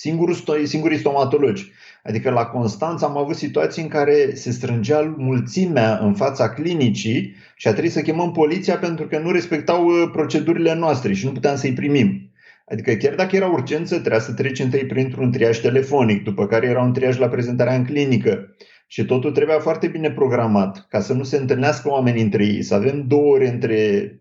Singurii, 0.00 0.66
singurii 0.66 0.98
stomatologi. 0.98 1.72
Adică 2.02 2.30
la 2.30 2.44
Constanța 2.44 3.06
am 3.06 3.16
avut 3.16 3.36
situații 3.36 3.82
în 3.82 3.88
care 3.88 4.34
se 4.34 4.50
strângea 4.50 5.14
mulțimea 5.16 5.98
în 5.98 6.14
fața 6.14 6.50
clinicii 6.50 7.34
și 7.56 7.68
a 7.68 7.70
trebuit 7.70 7.92
să 7.92 8.00
chemăm 8.00 8.32
poliția 8.32 8.76
pentru 8.76 9.06
că 9.06 9.18
nu 9.18 9.30
respectau 9.30 9.86
uh, 9.86 10.10
procedurile 10.12 10.74
noastre 10.74 11.12
și 11.12 11.24
nu 11.24 11.32
puteam 11.32 11.56
să-i 11.56 11.72
primim. 11.72 12.30
Adică 12.66 12.92
chiar 12.92 13.14
dacă 13.14 13.36
era 13.36 13.46
urgență, 13.46 13.98
trebuia 13.98 14.20
să 14.20 14.32
trecem 14.32 14.64
întâi 14.64 14.86
printr-un 14.86 15.30
triaj 15.30 15.58
telefonic, 15.58 16.24
după 16.24 16.46
care 16.46 16.66
era 16.66 16.82
un 16.82 16.92
triaj 16.92 17.18
la 17.18 17.28
prezentarea 17.28 17.74
în 17.74 17.84
clinică. 17.84 18.56
Și 18.86 19.04
totul 19.04 19.32
trebuia 19.32 19.58
foarte 19.58 19.86
bine 19.86 20.10
programat, 20.10 20.86
ca 20.88 21.00
să 21.00 21.12
nu 21.12 21.22
se 21.22 21.36
întâlnească 21.36 21.90
oamenii 21.90 22.22
între 22.22 22.44
ei, 22.44 22.62
să 22.62 22.74
avem 22.74 23.04
două 23.06 23.34
ore 23.34 23.48
între 23.48 24.02
uh, 24.02 24.19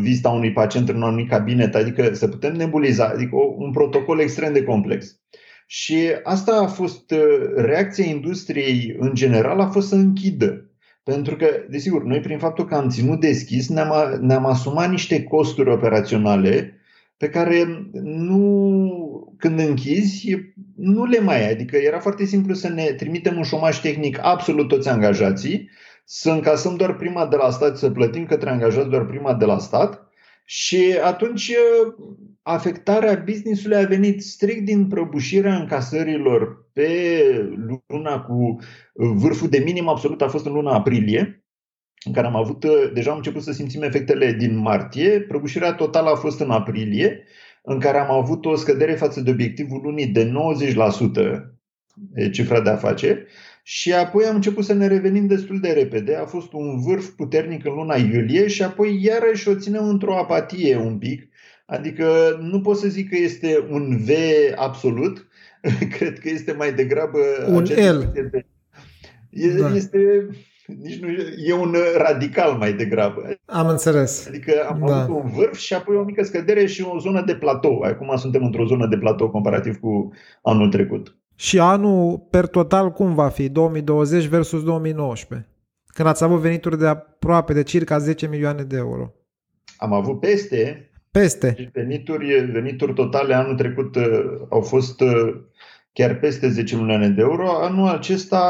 vizita 0.00 0.28
unui 0.28 0.52
pacient 0.52 0.88
în 0.88 0.96
un 0.96 1.02
anumit 1.02 1.28
cabinet, 1.28 1.74
adică 1.74 2.14
să 2.14 2.28
putem 2.28 2.52
nebuliza, 2.52 3.06
adică 3.06 3.36
un 3.56 3.70
protocol 3.70 4.20
extrem 4.20 4.52
de 4.52 4.64
complex. 4.64 5.20
Și 5.66 5.98
asta 6.22 6.60
a 6.60 6.66
fost 6.66 7.10
uh, 7.10 7.18
reacția 7.56 8.04
industriei 8.04 8.96
în 8.98 9.14
general, 9.14 9.60
a 9.60 9.66
fost 9.66 9.88
să 9.88 9.94
închidă. 9.94 10.66
Pentru 11.02 11.36
că, 11.36 11.46
desigur, 11.68 12.04
noi 12.04 12.20
prin 12.20 12.38
faptul 12.38 12.64
că 12.64 12.74
am 12.74 12.88
ținut 12.88 13.20
deschis, 13.20 13.68
ne-am, 13.68 14.18
ne-am 14.20 14.46
asumat 14.46 14.90
niște 14.90 15.22
costuri 15.22 15.70
operaționale 15.70 16.76
pe 17.16 17.28
care 17.28 17.88
nu, 18.02 19.34
când 19.38 19.58
închizi, 19.58 20.36
nu 20.76 21.04
le 21.04 21.20
mai 21.20 21.44
ai. 21.44 21.52
Adică 21.52 21.76
era 21.76 21.98
foarte 21.98 22.24
simplu 22.24 22.54
să 22.54 22.68
ne 22.68 22.84
trimitem 22.84 23.36
un 23.36 23.42
șomaj 23.42 23.80
tehnic 23.80 24.18
absolut 24.22 24.68
toți 24.68 24.88
angajații 24.88 25.70
să 26.04 26.30
încasăm 26.30 26.76
doar 26.76 26.96
prima 26.96 27.26
de 27.26 27.36
la 27.36 27.50
stat, 27.50 27.76
să 27.76 27.90
plătim 27.90 28.26
către 28.26 28.50
angajați 28.50 28.88
doar 28.88 29.04
prima 29.04 29.34
de 29.34 29.44
la 29.44 29.58
stat. 29.58 30.06
Și 30.44 30.98
atunci 31.02 31.52
afectarea 32.42 33.22
businessului 33.24 33.76
a 33.76 33.86
venit 33.86 34.22
strict 34.22 34.64
din 34.64 34.86
prăbușirea 34.86 35.56
încasărilor 35.56 36.70
pe 36.72 37.22
luna 37.86 38.20
cu 38.20 38.58
vârful 38.92 39.48
de 39.48 39.58
minim 39.58 39.88
absolut 39.88 40.22
a 40.22 40.28
fost 40.28 40.46
în 40.46 40.52
luna 40.52 40.74
aprilie, 40.74 41.44
în 42.04 42.12
care 42.12 42.26
am 42.26 42.36
avut, 42.36 42.66
deja 42.94 43.10
am 43.10 43.16
început 43.16 43.42
să 43.42 43.52
simțim 43.52 43.82
efectele 43.82 44.32
din 44.32 44.56
martie, 44.56 45.20
prăbușirea 45.20 45.74
totală 45.74 46.10
a 46.10 46.14
fost 46.14 46.40
în 46.40 46.50
aprilie, 46.50 47.24
în 47.62 47.80
care 47.80 47.98
am 47.98 48.10
avut 48.10 48.44
o 48.44 48.56
scădere 48.56 48.94
față 48.94 49.20
de 49.20 49.30
obiectivul 49.30 49.80
lunii 49.82 50.06
de 50.06 50.32
90% 51.34 51.52
cifra 52.32 52.60
de 52.60 52.70
afaceri 52.70 53.26
și 53.62 53.92
apoi 53.92 54.24
am 54.24 54.34
început 54.34 54.64
să 54.64 54.72
ne 54.72 54.86
revenim 54.86 55.26
destul 55.26 55.60
de 55.60 55.72
repede. 55.72 56.14
A 56.14 56.24
fost 56.24 56.52
un 56.52 56.80
vârf 56.80 57.06
puternic 57.06 57.64
în 57.64 57.72
luna 57.72 57.96
iulie 57.96 58.48
și 58.48 58.62
apoi 58.62 59.04
iarăși 59.04 59.48
o 59.48 59.54
ținem 59.54 59.88
într-o 59.88 60.16
apatie 60.16 60.76
un 60.76 60.98
pic. 60.98 61.28
Adică 61.66 62.38
nu 62.40 62.60
pot 62.60 62.76
să 62.76 62.88
zic 62.88 63.08
că 63.08 63.16
este 63.16 63.66
un 63.70 63.96
V 63.96 64.10
absolut, 64.56 65.28
cred 65.98 66.18
că 66.18 66.28
este 66.28 66.52
mai 66.52 66.72
degrabă... 66.72 67.18
Un 67.48 67.62
L. 67.62 68.10
De... 68.12 68.46
Da. 69.58 69.74
Este, 69.74 70.28
nici 70.66 71.00
nu, 71.00 71.08
e 71.46 71.52
un 71.52 71.74
radical 71.96 72.52
mai 72.52 72.72
degrabă. 72.72 73.22
Am 73.44 73.68
înțeles. 73.68 74.26
Adică 74.28 74.52
am 74.68 74.82
da. 74.86 75.02
avut 75.02 75.22
un 75.22 75.30
vârf 75.30 75.58
și 75.58 75.74
apoi 75.74 75.96
o 75.96 76.02
mică 76.02 76.22
scădere 76.22 76.66
și 76.66 76.82
o 76.82 76.98
zonă 76.98 77.22
de 77.26 77.34
platou. 77.34 77.80
Acum 77.80 78.16
suntem 78.16 78.44
într-o 78.44 78.64
zonă 78.64 78.86
de 78.86 78.98
platou 78.98 79.30
comparativ 79.30 79.76
cu 79.76 80.12
anul 80.42 80.68
trecut. 80.68 81.16
Și 81.42 81.58
anul 81.58 82.26
per 82.30 82.46
total 82.46 82.90
cum 82.90 83.14
va 83.14 83.28
fi? 83.28 83.48
2020 83.48 84.24
versus 84.24 84.64
2019? 84.64 85.48
Când 85.86 86.08
ați 86.08 86.24
avut 86.24 86.40
venituri 86.40 86.78
de 86.78 86.86
aproape 86.86 87.52
de 87.52 87.62
circa 87.62 87.98
10 87.98 88.28
milioane 88.28 88.62
de 88.62 88.76
euro. 88.76 89.12
Am 89.76 89.92
avut 89.92 90.20
peste. 90.20 90.90
Peste. 91.10 91.70
Venituri, 91.72 92.50
venituri 92.52 92.94
totale 92.94 93.34
anul 93.34 93.54
trecut 93.54 93.96
uh, 93.96 94.04
au 94.48 94.60
fost 94.60 95.00
uh, 95.00 95.34
chiar 95.92 96.18
peste 96.18 96.48
10 96.48 96.76
milioane 96.76 97.08
de 97.08 97.20
euro. 97.20 97.48
Anul 97.48 97.88
acesta 97.88 98.40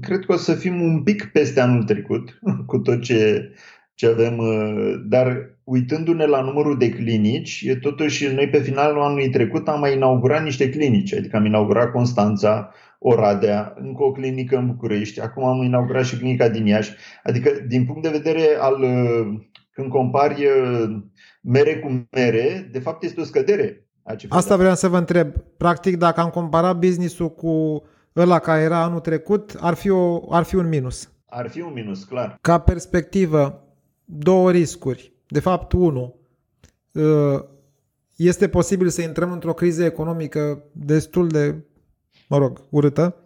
cred 0.00 0.24
că 0.24 0.32
o 0.32 0.36
să 0.36 0.54
fim 0.54 0.82
un 0.82 1.02
pic 1.02 1.24
peste 1.24 1.60
anul 1.60 1.82
trecut 1.82 2.38
cu 2.66 2.78
tot 2.78 3.02
ce, 3.02 3.50
ce 4.00 4.06
avem, 4.06 4.38
uh, 4.38 5.02
dar 5.08 5.58
uitându-ne 5.64 6.26
la 6.26 6.40
numărul 6.40 6.78
de 6.78 6.88
clinici, 6.88 7.62
e 7.66 7.74
totuși 7.76 8.26
noi 8.26 8.48
pe 8.48 8.58
finalul 8.58 9.02
anului 9.02 9.30
trecut 9.30 9.68
am 9.68 9.80
mai 9.80 9.94
inaugurat 9.94 10.42
niște 10.42 10.70
clinici, 10.70 11.14
adică 11.14 11.36
am 11.36 11.44
inaugurat 11.44 11.90
Constanța, 11.90 12.72
Oradea, 12.98 13.74
încă 13.76 14.02
o 14.02 14.12
clinică 14.12 14.56
în 14.56 14.66
București, 14.66 15.20
acum 15.20 15.44
am 15.44 15.62
inaugurat 15.62 16.04
și 16.04 16.16
clinica 16.16 16.48
din 16.48 16.66
Iași. 16.66 16.92
Adică, 17.22 17.50
din 17.68 17.84
punct 17.84 18.02
de 18.02 18.08
vedere 18.08 18.42
al 18.60 18.82
uh, 18.82 19.40
când 19.72 19.88
compari 19.88 20.44
uh, 20.44 21.02
mere 21.42 21.78
cu 21.78 22.08
mere, 22.10 22.68
de 22.72 22.78
fapt 22.78 23.02
este 23.02 23.20
o 23.20 23.24
scădere. 23.24 23.86
Asta 24.28 24.56
vreau 24.56 24.74
să 24.74 24.88
vă 24.88 24.96
întreb. 24.96 25.32
Practic, 25.56 25.96
dacă 25.96 26.20
am 26.20 26.28
comparat 26.28 26.78
business-ul 26.78 27.30
cu 27.30 27.82
ăla 28.16 28.38
care 28.38 28.62
era 28.62 28.82
anul 28.82 29.00
trecut, 29.00 29.56
ar 29.60 29.74
fi, 29.74 29.90
o, 29.90 30.34
ar 30.34 30.42
fi 30.42 30.54
un 30.54 30.68
minus. 30.68 31.12
Ar 31.26 31.48
fi 31.48 31.60
un 31.60 31.72
minus, 31.74 32.04
clar. 32.04 32.38
Ca 32.40 32.58
perspectivă, 32.58 33.69
două 34.12 34.50
riscuri 34.50 35.10
de 35.30 35.40
fapt, 35.40 35.72
unu, 35.72 36.14
uh, 36.92 37.44
este 38.16 38.48
posibil 38.48 38.88
să 38.88 39.02
intrăm 39.02 39.32
într-o 39.32 39.54
criză 39.54 39.84
economică 39.84 40.64
destul 40.72 41.28
de, 41.28 41.64
mă 42.28 42.38
rog, 42.38 42.64
urâtă 42.68 43.16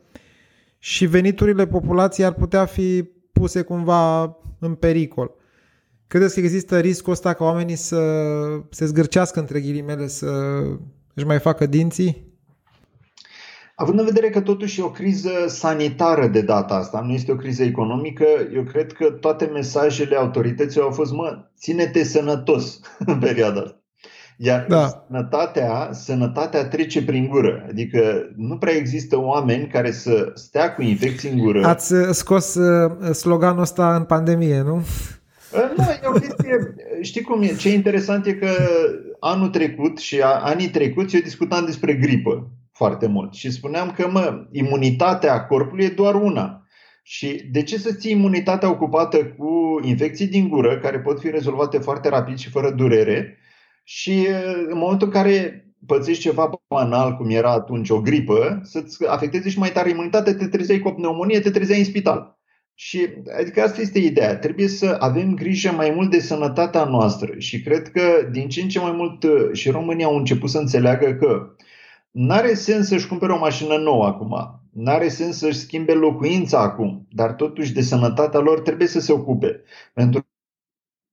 și 0.79 1.07
veniturile 1.07 1.67
populației 1.67 2.27
ar 2.27 2.33
putea 2.33 2.65
fi 2.65 3.03
puse 3.33 3.63
cumva 3.63 4.23
în 4.59 4.75
pericol. 4.75 5.35
Credeți 6.07 6.35
că 6.35 6.41
există 6.41 6.79
riscul 6.79 7.13
ăsta 7.13 7.33
ca 7.33 7.45
oamenii 7.45 7.77
să 7.77 8.01
se 8.71 8.87
zgârcească 8.87 9.41
între 9.41 9.61
ghilimele, 9.61 10.07
să 10.07 10.63
își 11.15 11.27
mai 11.27 11.39
facă 11.39 11.67
dinții? 11.67 12.34
Având 13.77 13.99
în 13.99 14.05
vedere 14.05 14.31
că 14.31 14.41
totuși 14.41 14.81
e 14.81 14.85
o 14.85 14.91
criză 14.91 15.31
sanitară 15.47 16.27
de 16.27 16.41
data 16.41 16.75
asta, 16.75 17.01
nu 17.01 17.13
este 17.13 17.33
o 17.33 17.37
criză 17.37 17.63
economică, 17.63 18.25
eu 18.55 18.63
cred 18.63 18.93
că 18.93 19.05
toate 19.11 19.45
mesajele 19.45 20.17
autorităților 20.17 20.85
au 20.85 20.93
fost, 20.93 21.13
mă, 21.13 21.49
ține-te 21.59 22.05
sănătos 22.05 22.81
în 23.07 23.19
perioada 23.19 23.61
asta. 23.61 23.79
Iar 24.37 24.67
da. 24.69 25.05
sănătatea, 25.07 25.91
sănătatea 25.93 26.65
trece 26.65 27.05
prin 27.05 27.29
gură. 27.29 27.67
Adică 27.69 28.31
nu 28.37 28.57
prea 28.57 28.75
există 28.75 29.19
oameni 29.19 29.67
care 29.67 29.91
să 29.91 30.31
stea 30.35 30.75
cu 30.75 30.83
infecții 30.83 31.31
în 31.31 31.39
gură. 31.39 31.67
Ați 31.67 31.93
uh, 31.93 32.09
scos 32.11 32.55
uh, 32.55 33.15
sloganul 33.15 33.61
ăsta 33.61 33.97
în 33.97 34.05
pandemie, 34.05 34.63
nu? 34.63 34.75
Uh, 34.75 35.73
nu, 35.77 35.85
e 35.85 36.01
o 36.03 36.13
chestie, 36.13 36.75
știi 37.01 37.23
cum 37.23 37.43
e? 37.43 37.47
Ce 37.47 37.73
interesant 37.73 38.27
e 38.27 38.33
că 38.33 38.51
anul 39.21 39.49
trecut 39.49 39.99
și 39.99 40.21
anii 40.23 40.71
trecuți 40.71 41.15
eu 41.15 41.21
discutam 41.21 41.65
despre 41.65 41.95
gripă 41.95 42.51
foarte 42.75 43.07
mult. 43.07 43.35
Și 43.35 43.51
spuneam 43.51 43.91
că, 43.91 44.09
mă, 44.09 44.47
imunitatea 44.53 45.47
corpului 45.47 45.85
e 45.85 45.89
doar 45.89 46.15
una. 46.15 46.67
Și 47.03 47.49
de 47.53 47.63
ce 47.63 47.79
să 47.79 47.93
ții 47.93 48.11
imunitatea 48.11 48.71
ocupată 48.71 49.25
cu 49.25 49.81
infecții 49.83 50.27
din 50.27 50.49
gură, 50.49 50.79
care 50.79 51.01
pot 51.01 51.21
fi 51.21 51.31
rezolvate 51.31 51.79
foarte 51.79 52.09
rapid 52.09 52.39
și 52.39 52.51
fără 52.51 52.71
durere, 52.71 53.39
și 53.85 54.27
în 54.69 54.79
momentul 54.79 55.07
în 55.07 55.13
care 55.13 55.67
pățești 55.87 56.23
ceva 56.23 56.51
banal, 56.69 57.17
cum 57.17 57.31
era 57.31 57.53
atunci 57.53 57.91
o 57.91 58.01
gripă, 58.01 58.61
să-ți 58.63 59.07
afecteze 59.07 59.49
și 59.49 59.59
mai 59.59 59.73
tare 59.73 59.91
imunitatea, 59.91 60.35
te 60.35 60.49
trezeai 60.49 60.79
cu 60.79 60.89
o 60.89 60.93
pneumonie, 60.93 61.41
te 61.41 61.51
trezeai 61.51 61.79
în 61.79 61.85
spital. 61.85 62.39
Și 62.75 63.09
adică 63.41 63.63
asta 63.63 63.81
este 63.81 63.99
ideea. 63.99 64.37
Trebuie 64.39 64.69
să 64.69 64.97
avem 64.99 65.35
grijă 65.35 65.73
mai 65.73 65.91
mult 65.91 66.11
de 66.11 66.21
sănătatea 66.21 66.85
noastră 66.85 67.35
și 67.39 67.63
cred 67.63 67.89
că 67.89 68.29
din 68.31 68.49
ce 68.49 68.61
în 68.61 68.69
ce 68.69 68.79
mai 68.79 68.93
mult 68.93 69.25
și 69.53 69.71
România 69.71 70.07
au 70.07 70.17
început 70.17 70.51
să 70.51 70.59
înțeleagă 70.59 71.15
că 71.15 71.54
N-are 72.15 72.55
sens 72.55 72.87
să-și 72.87 73.07
cumpere 73.07 73.33
o 73.33 73.39
mașină 73.39 73.77
nouă 73.77 74.07
acum. 74.07 74.61
N-are 74.73 75.09
sens 75.09 75.39
să-și 75.39 75.59
schimbe 75.59 75.93
locuința 75.93 76.61
acum. 76.61 77.07
Dar 77.11 77.33
totuși 77.33 77.73
de 77.73 77.81
sănătatea 77.83 78.41
lor 78.41 78.61
trebuie 78.61 78.89
să 78.89 79.01
se 79.01 79.13
ocupe. 79.13 79.63
Pentru 79.95 80.27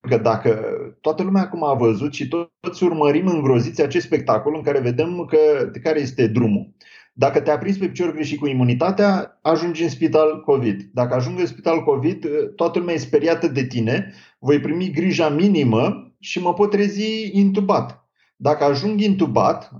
că 0.09 0.17
dacă 0.17 0.61
toată 1.01 1.23
lumea 1.23 1.41
acum 1.41 1.63
a 1.63 1.73
văzut 1.73 2.13
și 2.13 2.27
toți 2.27 2.83
urmărim 2.83 3.27
îngroziți 3.27 3.81
acest 3.81 4.05
spectacol 4.05 4.55
în 4.55 4.61
care 4.61 4.79
vedem 4.79 5.25
că, 5.25 5.65
de 5.71 5.79
care 5.79 5.99
este 5.99 6.27
drumul. 6.27 6.73
Dacă 7.13 7.39
te-a 7.39 7.57
prins 7.57 7.77
pe 7.77 7.87
picior 7.87 8.11
greșit 8.11 8.39
cu 8.39 8.47
imunitatea, 8.47 9.39
ajungi 9.41 9.83
în 9.83 9.89
spital 9.89 10.41
COVID. 10.41 10.89
Dacă 10.93 11.15
ajungi 11.15 11.41
în 11.41 11.47
spital 11.47 11.83
COVID, 11.83 12.27
toată 12.55 12.79
lumea 12.79 12.93
e 12.93 12.97
speriată 12.97 13.47
de 13.47 13.65
tine, 13.65 14.13
voi 14.39 14.59
primi 14.59 14.91
grija 14.91 15.29
minimă 15.29 16.13
și 16.19 16.41
mă 16.41 16.53
pot 16.53 16.69
trezi 16.69 17.29
intubat. 17.37 18.09
Dacă 18.35 18.63
ajung 18.63 18.99
intubat, 18.99 19.71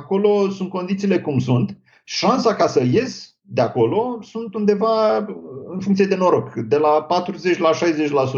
acolo 0.00 0.50
sunt 0.50 0.68
condițiile 0.68 1.20
cum 1.20 1.38
sunt. 1.38 1.76
Șansa 2.04 2.54
ca 2.54 2.66
să 2.66 2.82
ies 2.92 3.34
de 3.52 3.60
acolo 3.60 4.18
sunt 4.22 4.54
undeva 4.54 5.16
în 5.72 5.80
funcție 5.80 6.04
de 6.04 6.14
noroc. 6.14 6.54
De 6.54 6.76
la 6.76 6.88
40 6.88 7.58
la 7.58 7.70
60% 7.70 7.72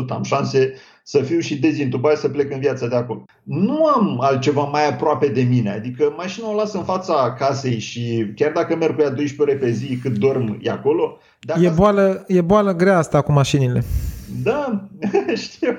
am 0.08 0.22
șanse 0.22 0.74
să 1.04 1.18
fiu 1.18 1.38
și 1.38 1.58
dezintubat 1.58 2.16
să 2.16 2.28
plec 2.28 2.52
în 2.52 2.60
viața 2.60 2.86
de 2.86 2.96
acolo. 2.96 3.24
Nu 3.42 3.86
am 3.86 4.20
altceva 4.20 4.62
mai 4.62 4.88
aproape 4.88 5.26
de 5.26 5.42
mine, 5.42 5.70
adică 5.70 6.14
mașina 6.16 6.48
o 6.48 6.54
las 6.54 6.72
în 6.72 6.84
fața 6.84 7.34
casei 7.38 7.78
și 7.78 8.32
chiar 8.36 8.52
dacă 8.52 8.76
merg 8.76 8.94
cu 8.94 9.00
ea 9.00 9.10
12 9.10 9.40
ore 9.40 9.54
pe 9.54 9.70
zi 9.70 9.96
cât 9.96 10.18
dorm 10.18 10.58
e 10.60 10.70
acolo. 10.70 11.18
E 11.60 11.68
boală, 11.68 12.24
e 12.26 12.40
boală 12.40 12.74
grea 12.74 12.98
asta 12.98 13.20
cu 13.20 13.32
mașinile. 13.32 13.84
Da, 14.42 14.88
știu, 15.44 15.78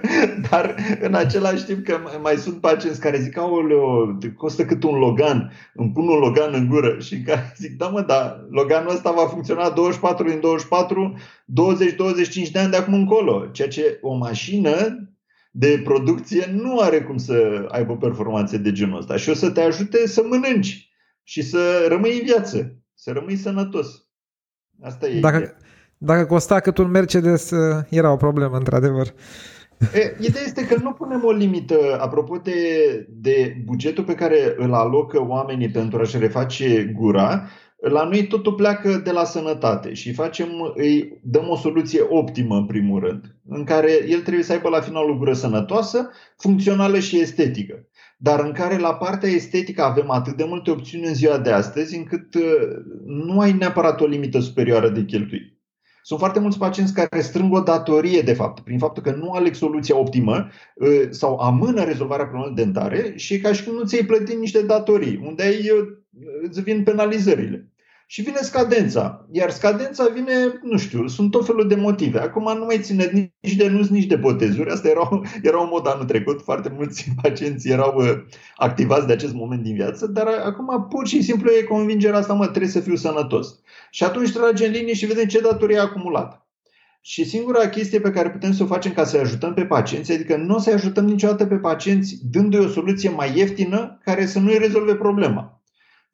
dar 0.50 0.76
în 1.02 1.14
același 1.14 1.66
timp 1.66 1.86
că 1.86 2.00
mai 2.22 2.36
sunt 2.36 2.62
pacienți 2.62 3.00
care 3.00 3.20
zic, 3.20 3.38
aoleo, 3.38 4.18
costă 4.38 4.66
cât 4.66 4.84
un 4.84 4.96
Logan, 4.96 5.52
îmi 5.74 5.92
pun 5.92 6.08
un 6.08 6.20
Logan 6.20 6.54
în 6.54 6.68
gură. 6.68 7.00
Și 7.06 7.14
în 7.14 7.24
care 7.24 7.54
zic, 7.58 7.78
da 7.78 7.88
mă, 7.88 8.02
dar 8.02 8.46
Loganul 8.50 8.94
ăsta 8.94 9.12
va 9.12 9.28
funcționa 9.28 9.70
24 9.70 10.30
din 10.30 10.40
24, 10.40 11.18
20-25 12.48 12.52
de 12.52 12.60
ani 12.60 12.72
de 12.72 12.78
acum 12.78 12.94
încolo, 12.94 13.46
ceea 13.52 13.68
ce 13.68 13.98
o 14.02 14.14
mașină 14.14 15.08
de 15.52 15.82
producție 15.84 16.50
nu 16.52 16.80
are 16.80 17.02
cum 17.02 17.18
să 17.18 17.66
aibă 17.70 17.98
performanțe 17.98 18.58
de 18.58 18.72
genul 18.72 18.98
ăsta. 18.98 19.18
Și 19.18 19.30
o 19.30 19.34
să 19.34 19.50
te 19.50 19.62
ajute 19.62 20.08
să 20.08 20.24
mănânci 20.30 20.90
și 21.24 21.42
să 21.42 21.86
rămâi 21.88 22.18
în 22.20 22.26
viață, 22.26 22.78
să 22.94 23.12
rămâi 23.12 23.36
sănătos. 23.36 23.88
Asta 24.82 25.08
e 25.08 25.20
Dacă, 25.20 25.58
dacă 26.06 26.26
costa 26.26 26.60
cât 26.60 26.78
un 26.78 26.92
Mercedes, 26.92 27.52
uh, 27.52 27.86
era 27.90 28.12
o 28.12 28.16
problemă, 28.16 28.58
într-adevăr. 28.58 29.08
E, 29.94 30.16
ideea 30.20 30.44
este 30.46 30.66
că 30.66 30.76
nu 30.82 30.92
punem 30.92 31.22
o 31.24 31.32
limită, 31.32 31.76
apropo 32.00 32.38
de, 32.44 32.54
de 33.10 33.56
bugetul 33.66 34.04
pe 34.04 34.16
care 34.16 34.54
îl 34.58 34.74
alocă 34.74 35.26
oamenii 35.28 35.70
pentru 35.70 36.00
a-și 36.00 36.18
reface 36.18 36.94
gura, 36.96 37.48
la 37.90 38.04
noi 38.04 38.28
totul 38.28 38.54
pleacă 38.54 39.02
de 39.04 39.12
la 39.12 39.24
sănătate 39.24 39.94
și 39.94 40.14
facem, 40.14 40.48
îi 40.76 41.20
dăm 41.24 41.50
o 41.50 41.56
soluție 41.56 42.02
optimă 42.10 42.56
în 42.56 42.66
primul 42.66 43.00
rând, 43.00 43.36
în 43.48 43.64
care 43.64 43.92
el 44.08 44.20
trebuie 44.20 44.44
să 44.44 44.52
aibă 44.52 44.70
la 44.70 44.80
final 44.80 45.10
o 45.10 45.18
gură 45.18 45.34
sănătoasă, 45.34 46.10
funcțională 46.38 47.00
și 47.00 47.20
estetică. 47.20 47.88
Dar 48.18 48.40
în 48.40 48.52
care 48.52 48.78
la 48.78 48.94
partea 48.94 49.30
estetică 49.30 49.84
avem 49.84 50.10
atât 50.10 50.38
de 50.38 50.44
multe 50.44 50.72
opțiuni 50.72 51.08
în 51.08 51.14
ziua 51.14 51.38
de 51.38 51.52
astăzi 51.52 51.98
încât 51.98 52.36
uh, 52.36 52.42
nu 53.06 53.40
ai 53.40 53.52
neapărat 53.52 54.02
o 54.02 54.06
limită 54.06 54.40
superioară 54.40 54.90
de 54.90 55.04
cheltuit. 55.04 55.53
Sunt 56.06 56.20
foarte 56.20 56.40
mulți 56.40 56.58
pacienți 56.58 56.94
care 56.94 57.22
strâng 57.22 57.54
o 57.54 57.60
datorie, 57.60 58.22
de 58.22 58.34
fapt, 58.34 58.64
prin 58.64 58.78
faptul 58.78 59.04
că 59.04 59.12
nu 59.12 59.32
aleg 59.32 59.54
soluția 59.54 59.98
optimă 59.98 60.48
ă, 60.82 60.88
sau 61.10 61.38
amână 61.38 61.84
rezolvarea 61.84 62.26
problemelor 62.26 62.56
dentare 62.58 63.14
și 63.16 63.40
ca 63.40 63.54
și 63.54 63.64
cum 63.64 63.74
nu 63.74 63.84
ți-ai 63.84 64.06
plătit 64.06 64.40
niște 64.40 64.62
datorii, 64.62 65.22
unde 65.24 65.44
ai, 65.44 65.72
ă, 65.80 65.88
îți 66.42 66.62
vin 66.62 66.84
penalizările. 66.84 67.73
Și 68.14 68.22
vine 68.22 68.40
scadența. 68.42 69.28
Iar 69.32 69.50
scadența 69.50 70.08
vine, 70.14 70.60
nu 70.62 70.78
știu, 70.78 71.08
sunt 71.08 71.32
tot 71.32 71.46
felul 71.46 71.68
de 71.68 71.76
motive. 71.76 72.20
Acum 72.20 72.58
nu 72.58 72.66
mai 72.66 72.80
ține 72.80 73.34
nici 73.42 73.56
de 73.56 73.68
nus, 73.68 73.90
nici 73.90 74.06
de 74.06 74.16
botezuri. 74.16 74.70
Asta 74.70 74.88
era, 74.88 75.22
era 75.42 75.60
un 75.60 75.68
mod 75.72 75.88
anul 75.88 76.06
trecut. 76.06 76.42
Foarte 76.42 76.72
mulți 76.76 77.08
pacienți 77.22 77.70
erau 77.70 77.96
uh, 77.98 78.10
activați 78.56 79.08
de 79.08 79.14
acest 79.14 79.34
moment 79.34 79.64
din 79.64 79.74
viață, 79.74 80.08
dar 80.08 80.28
acum 80.28 80.88
pur 80.90 81.08
și 81.08 81.22
simplu 81.22 81.50
e 81.52 81.64
convingerea 81.64 82.20
asta, 82.20 82.34
mă, 82.34 82.48
trebuie 82.48 82.72
să 82.72 82.80
fiu 82.80 82.96
sănătos. 82.96 83.60
Și 83.92 84.04
atunci 84.04 84.32
tragem 84.32 84.72
linie 84.72 84.94
și 84.94 85.06
vedem 85.06 85.26
ce 85.26 85.40
datorie 85.40 85.78
a 85.78 85.82
acumulat. 85.82 86.48
Și 87.02 87.26
singura 87.26 87.70
chestie 87.70 88.00
pe 88.00 88.12
care 88.12 88.30
putem 88.30 88.54
să 88.54 88.64
o 88.64 88.66
facem 88.66 88.92
ca 88.94 89.04
să 89.04 89.18
ajutăm 89.18 89.54
pe 89.54 89.66
pacienți, 89.66 90.12
adică 90.12 90.36
nu 90.36 90.56
o 90.56 90.60
să 90.60 90.72
ajutăm 90.74 91.06
niciodată 91.06 91.46
pe 91.46 91.56
pacienți 91.56 92.20
dându-i 92.32 92.66
o 92.66 92.68
soluție 92.68 93.10
mai 93.10 93.38
ieftină 93.38 94.00
care 94.04 94.26
să 94.26 94.40
nu-i 94.40 94.58
rezolve 94.58 94.96
problema. 94.96 95.53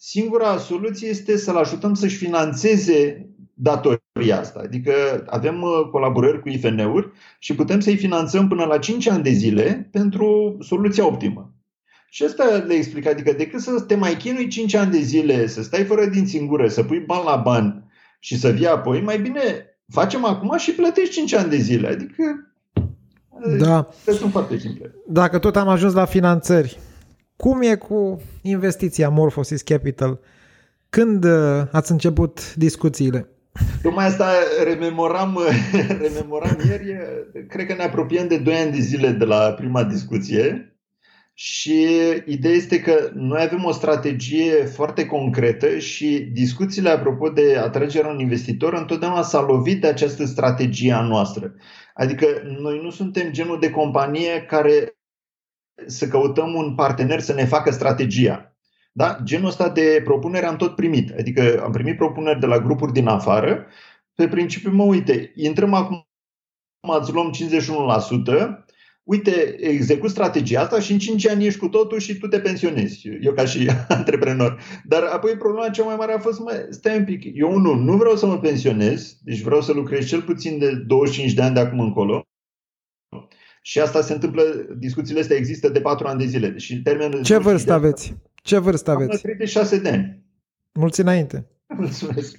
Singura 0.02 0.58
soluție 0.58 1.08
este 1.08 1.38
să-l 1.38 1.56
ajutăm 1.56 1.94
să-și 1.94 2.16
financeze 2.16 3.28
datoria 3.54 4.40
asta. 4.40 4.60
Adică 4.64 4.94
avem 5.26 5.62
uh, 5.62 5.90
colaborări 5.92 6.42
cu 6.42 6.50
IFN-uri 6.50 7.12
și 7.40 7.56
putem 7.56 7.80
să-i 7.80 7.98
finanțăm 7.98 8.48
până 8.48 8.64
la 8.66 8.78
5 8.78 9.08
ani 9.08 9.24
de 9.24 9.30
zile 9.30 9.90
pentru 9.92 10.58
soluția 10.62 11.06
optimă. 11.06 11.54
Și 12.10 12.24
asta 12.24 12.44
le 12.68 12.74
explic, 12.74 13.08
adică 13.08 13.32
decât 13.32 13.60
să 13.60 13.82
te 13.82 13.96
mai 13.96 14.18
chinui 14.18 14.48
5 14.48 14.74
ani 14.74 14.92
de 14.92 15.00
zile, 15.00 15.48
să 15.48 15.64
stai 15.64 15.84
fără 15.84 16.06
dinți 16.06 16.38
în 16.38 16.48
gură, 16.48 16.68
să 16.68 16.84
pui 16.84 17.00
bani 17.00 17.26
la 17.26 17.36
bani 17.36 17.84
și 18.20 18.38
să 18.38 18.50
vii 18.50 18.68
apoi, 18.68 19.02
mai 19.02 19.20
bine 19.20 19.42
facem 19.88 20.26
acum 20.26 20.58
și 20.58 20.72
plătești 20.72 21.14
5 21.14 21.34
ani 21.34 21.50
de 21.50 21.58
zile. 21.58 21.88
Adică 21.88 22.54
da. 23.58 23.88
sunt 24.06 24.32
foarte 24.32 24.58
simple. 24.58 24.96
Dacă 25.08 25.40
tot 25.40 25.56
am 25.56 25.68
ajuns 25.68 25.94
la 25.94 26.06
finanțări, 26.06 26.78
cum 27.44 27.62
e 27.62 27.76
cu 27.76 28.22
investiția 28.42 29.10
Morphosis 29.10 29.62
Capital? 29.62 30.20
Când 30.90 31.24
uh, 31.24 31.64
ați 31.72 31.92
început 31.92 32.56
discuțiile? 32.56 33.28
Tocmai 33.82 34.06
asta 34.06 34.32
rememoram, 34.64 35.40
rememoram 36.04 36.58
ieri. 36.68 36.96
Cred 37.48 37.66
că 37.66 37.74
ne 37.74 37.84
apropiem 37.84 38.28
de 38.28 38.38
2 38.38 38.56
ani 38.56 38.72
de 38.72 38.80
zile 38.80 39.10
de 39.10 39.26
la 39.26 39.54
prima 39.54 39.84
discuție. 39.84 40.74
Și 41.34 41.88
ideea 42.26 42.54
este 42.54 42.80
că 42.80 43.12
noi 43.14 43.42
avem 43.42 43.64
o 43.64 43.72
strategie 43.72 44.54
foarte 44.54 45.06
concretă 45.06 45.78
și 45.78 46.30
discuțiile 46.34 46.90
apropo 46.90 47.30
de 47.30 47.58
atragerea 47.58 48.10
unui 48.10 48.24
investitor 48.24 48.74
întotdeauna 48.74 49.22
s-a 49.22 49.42
lovit 49.42 49.82
de 49.82 49.88
această 49.88 50.26
strategie 50.26 50.94
a 50.94 51.02
noastră. 51.02 51.54
Adică 51.94 52.26
noi 52.62 52.80
nu 52.84 52.90
suntem 52.90 53.32
genul 53.32 53.60
de 53.60 53.70
companie 53.70 54.46
care 54.48 54.94
să 55.86 56.08
căutăm 56.08 56.54
un 56.54 56.76
partener 56.76 57.20
să 57.20 57.34
ne 57.34 57.46
facă 57.46 57.72
strategia. 57.72 58.54
Da? 58.92 59.18
Genul 59.24 59.48
ăsta 59.48 59.70
de 59.70 60.02
propunere 60.04 60.46
am 60.46 60.56
tot 60.56 60.76
primit. 60.76 61.12
Adică 61.20 61.62
am 61.64 61.72
primit 61.72 61.98
propuneri 61.98 62.40
de 62.40 62.46
la 62.46 62.60
grupuri 62.60 62.94
din 62.94 63.08
afară. 63.08 63.66
Pe 64.14 64.28
principiu, 64.28 64.72
mă 64.72 64.84
uite, 64.84 65.32
intrăm 65.36 65.74
acum, 65.74 66.08
îți 67.00 67.14
luăm 67.14 67.32
51%, 68.60 68.66
uite, 69.04 69.56
execut 69.60 70.10
strategia 70.10 70.62
asta 70.62 70.80
și 70.80 70.92
în 70.92 71.00
5 71.00 71.28
ani 71.28 71.46
ești 71.46 71.60
cu 71.60 71.68
totul 71.68 72.00
și 72.00 72.18
tu 72.18 72.28
te 72.28 72.40
pensionezi. 72.40 73.08
Eu 73.22 73.34
ca 73.34 73.46
și 73.46 73.70
antreprenor. 73.88 74.62
Dar 74.84 75.04
apoi 75.04 75.38
problema 75.38 75.70
cea 75.70 75.84
mai 75.84 75.96
mare 75.96 76.14
a 76.14 76.20
fost, 76.20 76.40
mă, 76.40 76.68
stai 76.70 76.98
un 76.98 77.06
pic, 77.06 77.24
eu 77.34 77.58
nu, 77.58 77.74
nu 77.74 77.98
vreau 77.98 78.16
să 78.16 78.26
mă 78.26 78.40
pensionez, 78.40 79.18
deci 79.24 79.42
vreau 79.42 79.62
să 79.62 79.74
lucrez 79.74 80.08
cel 80.08 80.22
puțin 80.22 80.60
de 80.60 80.72
25 80.76 81.34
de 81.34 81.42
ani 81.42 81.54
de 81.54 81.60
acum 81.60 81.80
încolo. 81.80 82.29
Și 83.62 83.80
asta 83.80 84.02
se 84.02 84.14
întâmplă, 84.14 84.44
discuțiile 84.78 85.20
astea 85.20 85.38
există 85.38 85.70
de 85.70 85.80
4 85.80 86.08
ani 86.08 86.20
de 86.20 86.26
zile. 86.26 86.58
Și 86.58 86.82
termenul 86.82 87.22
Ce 87.22 87.38
vârstă 87.38 87.74
aveți? 87.74 88.16
Ce 88.36 88.58
vârstă 88.58 88.92
aveți? 88.92 89.22
36 89.22 89.80
de 89.80 89.90
ani. 89.90 90.24
Mulți 90.74 91.00
înainte. 91.00 91.48
Mulțumesc. 91.78 92.36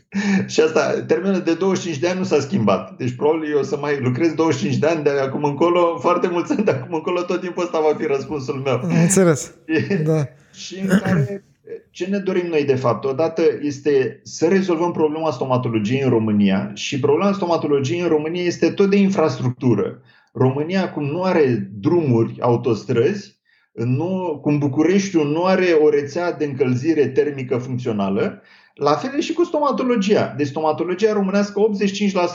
Și 0.47 0.61
asta, 0.61 1.03
termenul 1.07 1.41
de 1.41 1.55
25 1.55 2.01
de 2.01 2.09
ani 2.09 2.19
nu 2.19 2.25
s-a 2.25 2.41
schimbat. 2.41 2.97
Deci 2.97 3.15
probabil 3.15 3.51
eu 3.51 3.59
o 3.59 3.63
să 3.63 3.77
mai 3.77 4.01
lucrez 4.01 4.33
25 4.33 4.77
de 4.77 4.87
ani 4.87 5.03
de 5.03 5.11
acum 5.11 5.45
încolo, 5.45 5.99
foarte 5.99 6.29
mulți 6.29 6.53
ani 6.53 6.65
de 6.65 6.71
acum 6.71 6.95
încolo, 6.95 7.23
tot 7.23 7.41
timpul 7.41 7.63
ăsta 7.63 7.81
va 7.81 7.95
fi 7.99 8.07
răspunsul 8.07 8.55
meu. 8.55 8.81
Înțeles. 9.03 9.55
da. 10.05 10.29
și 10.53 10.79
în 10.79 10.99
care 11.03 11.45
ce 11.91 12.07
ne 12.07 12.19
dorim 12.19 12.47
noi 12.47 12.65
de 12.65 12.75
fapt? 12.75 13.05
Odată 13.05 13.43
este 13.61 14.21
să 14.23 14.49
rezolvăm 14.49 14.93
problema 14.93 15.31
stomatologiei 15.31 16.03
în 16.03 16.11
România 16.11 16.71
și 16.75 17.01
problema 17.01 17.33
stomatologiei 17.33 18.01
în 18.01 18.09
România 18.09 18.43
este 18.43 18.71
tot 18.71 18.91
de 18.91 18.97
infrastructură. 18.97 20.01
România, 20.33 20.93
cum 20.93 21.05
nu 21.05 21.23
are 21.23 21.71
drumuri, 21.73 22.41
autostrăzi, 22.41 23.39
nu, 23.73 24.39
cum 24.43 24.59
Bucureștiul 24.59 25.31
nu 25.31 25.45
are 25.45 25.73
o 25.83 25.89
rețea 25.89 26.33
de 26.33 26.45
încălzire 26.45 27.09
termică 27.09 27.57
funcțională, 27.57 28.43
la 28.75 28.93
fel 28.93 29.11
e 29.17 29.21
și 29.21 29.33
cu 29.33 29.45
stomatologia. 29.45 30.35
Deci 30.37 30.47
stomatologia 30.47 31.13
românească, 31.13 31.61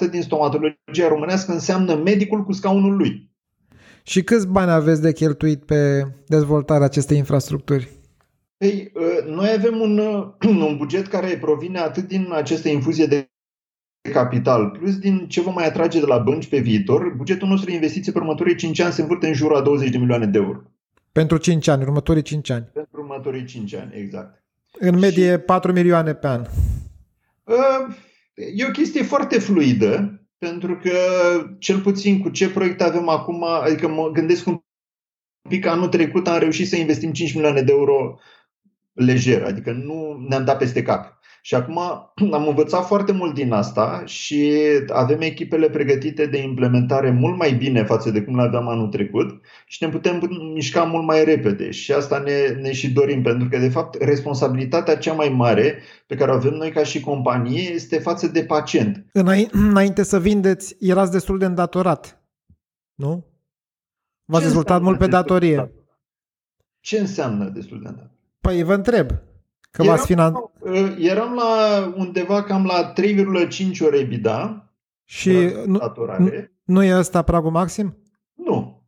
85% 0.08 0.10
din 0.10 0.22
stomatologia 0.22 1.08
românească 1.08 1.52
înseamnă 1.52 1.96
medicul 1.96 2.44
cu 2.44 2.52
scaunul 2.52 2.96
lui. 2.96 3.30
Și 4.04 4.24
câți 4.24 4.48
bani 4.48 4.72
aveți 4.72 5.02
de 5.02 5.14
cheltuit 5.14 5.64
pe 5.64 6.08
dezvoltarea 6.28 6.86
acestei 6.86 7.18
infrastructuri? 7.18 7.90
Ei, 8.58 8.92
ă, 8.96 9.30
noi 9.30 9.50
avem 9.58 9.80
un, 9.80 9.98
un 10.68 10.78
buget 10.78 11.08
care 11.08 11.38
provine 11.38 11.80
atât 11.80 12.08
din 12.08 12.28
aceste 12.32 12.70
infuzie 12.70 13.06
de 13.06 13.30
capital, 14.12 14.70
plus 14.70 14.98
din 14.98 15.28
ce 15.28 15.42
vom 15.42 15.54
mai 15.54 15.66
atrage 15.66 16.00
de 16.00 16.06
la 16.06 16.18
bănci 16.18 16.48
pe 16.48 16.60
viitor, 16.60 17.14
bugetul 17.18 17.48
nostru 17.48 17.70
de 17.70 17.76
investiții 17.76 18.12
pe 18.12 18.18
următorii 18.18 18.56
5 18.56 18.80
ani 18.80 18.94
se 18.94 19.02
învârte 19.02 19.28
în 19.28 19.34
jurul 19.34 19.58
a 19.58 19.62
20 19.62 19.90
de 19.90 19.98
milioane 19.98 20.26
de 20.26 20.38
euro. 20.38 20.62
Pentru 21.12 21.38
5 21.38 21.68
ani, 21.68 21.84
următorii 21.84 22.22
5 22.22 22.50
ani. 22.50 22.70
Pentru 22.74 23.02
următorii 23.02 23.46
5 23.46 23.76
ani, 23.76 23.92
exact. 23.94 24.44
În 24.80 25.00
medie 25.00 25.32
și, 25.32 25.38
4 25.38 25.72
milioane 25.72 26.14
pe 26.14 26.28
an. 26.28 26.42
Uh, 27.44 27.96
e 28.56 28.66
o 28.68 28.72
chestie 28.72 29.04
foarte 29.04 29.40
fluidă, 29.40 30.22
pentru 30.38 30.78
că 30.78 30.92
cel 31.60 31.80
puțin 31.80 32.22
cu 32.22 32.30
ce 32.30 32.50
proiect 32.50 32.82
avem 32.82 33.10
acum, 33.10 33.44
adică 33.44 33.88
mă 33.88 34.10
gândesc 34.12 34.48
un 34.48 34.60
pic 35.50 35.66
anul 35.66 35.88
trecut 35.88 36.28
am 36.28 36.40
reușit 36.40 36.68
să 36.68 36.76
investim 36.76 37.12
5 37.12 37.34
milioane 37.34 37.62
de 37.62 37.72
euro 37.72 38.20
lejer, 38.94 39.44
adică 39.44 39.72
nu 39.72 40.26
ne-am 40.28 40.46
dat 40.46 40.58
peste 40.58 40.82
cap. 40.82 41.15
Și 41.46 41.56
acum 41.56 41.80
am 42.38 42.48
învățat 42.48 42.86
foarte 42.86 43.12
mult 43.12 43.34
din 43.34 43.52
asta 43.52 44.04
și 44.06 44.54
avem 44.94 45.22
echipele 45.22 45.70
pregătite 45.70 46.26
de 46.26 46.42
implementare 46.42 47.12
mult 47.12 47.38
mai 47.38 47.54
bine 47.54 47.84
față 47.84 48.12
de 48.12 48.22
cum 48.22 48.36
le 48.36 48.42
aveam 48.42 48.68
anul 48.68 48.88
trecut 48.88 49.42
și 49.66 49.84
ne 49.84 49.90
putem 49.90 50.30
mișca 50.54 50.84
mult 50.84 51.06
mai 51.06 51.24
repede. 51.24 51.72
Și 51.72 51.92
asta 51.92 52.20
ne, 52.20 52.62
ne 52.62 52.72
și 52.72 52.92
dorim, 52.92 53.22
pentru 53.22 53.48
că, 53.50 53.58
de 53.58 53.70
fapt, 53.70 54.02
responsabilitatea 54.02 54.98
cea 54.98 55.14
mai 55.14 55.30
mare 55.30 55.82
pe 56.08 56.16
care 56.16 56.32
o 56.32 56.34
avem 56.34 56.54
noi 56.54 56.72
ca 56.72 56.84
și 56.84 57.00
companie 57.00 57.72
este 57.72 58.00
față 58.00 58.28
de 58.28 58.44
pacient. 58.44 59.06
Înainte 59.52 60.04
să 60.04 60.20
vindeți, 60.20 60.76
erați 60.80 61.12
destul 61.12 61.38
de 61.38 61.46
îndatorat, 61.46 62.24
nu? 62.96 63.26
V-ați 64.26 64.44
dezvoltat 64.44 64.82
mult 64.82 64.98
pe 64.98 65.08
datorie. 65.08 65.72
Ce 66.80 67.00
înseamnă 67.00 67.50
destul 67.50 67.82
de 67.82 67.88
îndatorat? 67.88 68.18
Păi 68.42 68.64
vă 68.64 68.74
întreb. 68.74 69.12
Că 69.76 69.82
eram, 69.82 69.96
v-ați 69.96 70.08
finan... 70.08 70.34
Uh, 70.60 70.96
eram 70.98 71.34
la 71.34 71.94
undeva 71.96 72.44
cam 72.44 72.66
la 72.66 72.94
3,5 72.94 73.82
ori 73.86 74.00
EBITDA. 74.00 74.70
Și 75.04 75.32
nu, 75.66 75.80
nu 76.64 76.84
e 76.84 76.98
ăsta 76.98 77.22
pragul 77.22 77.52
maxim? 77.52 77.98
Nu. 78.34 78.84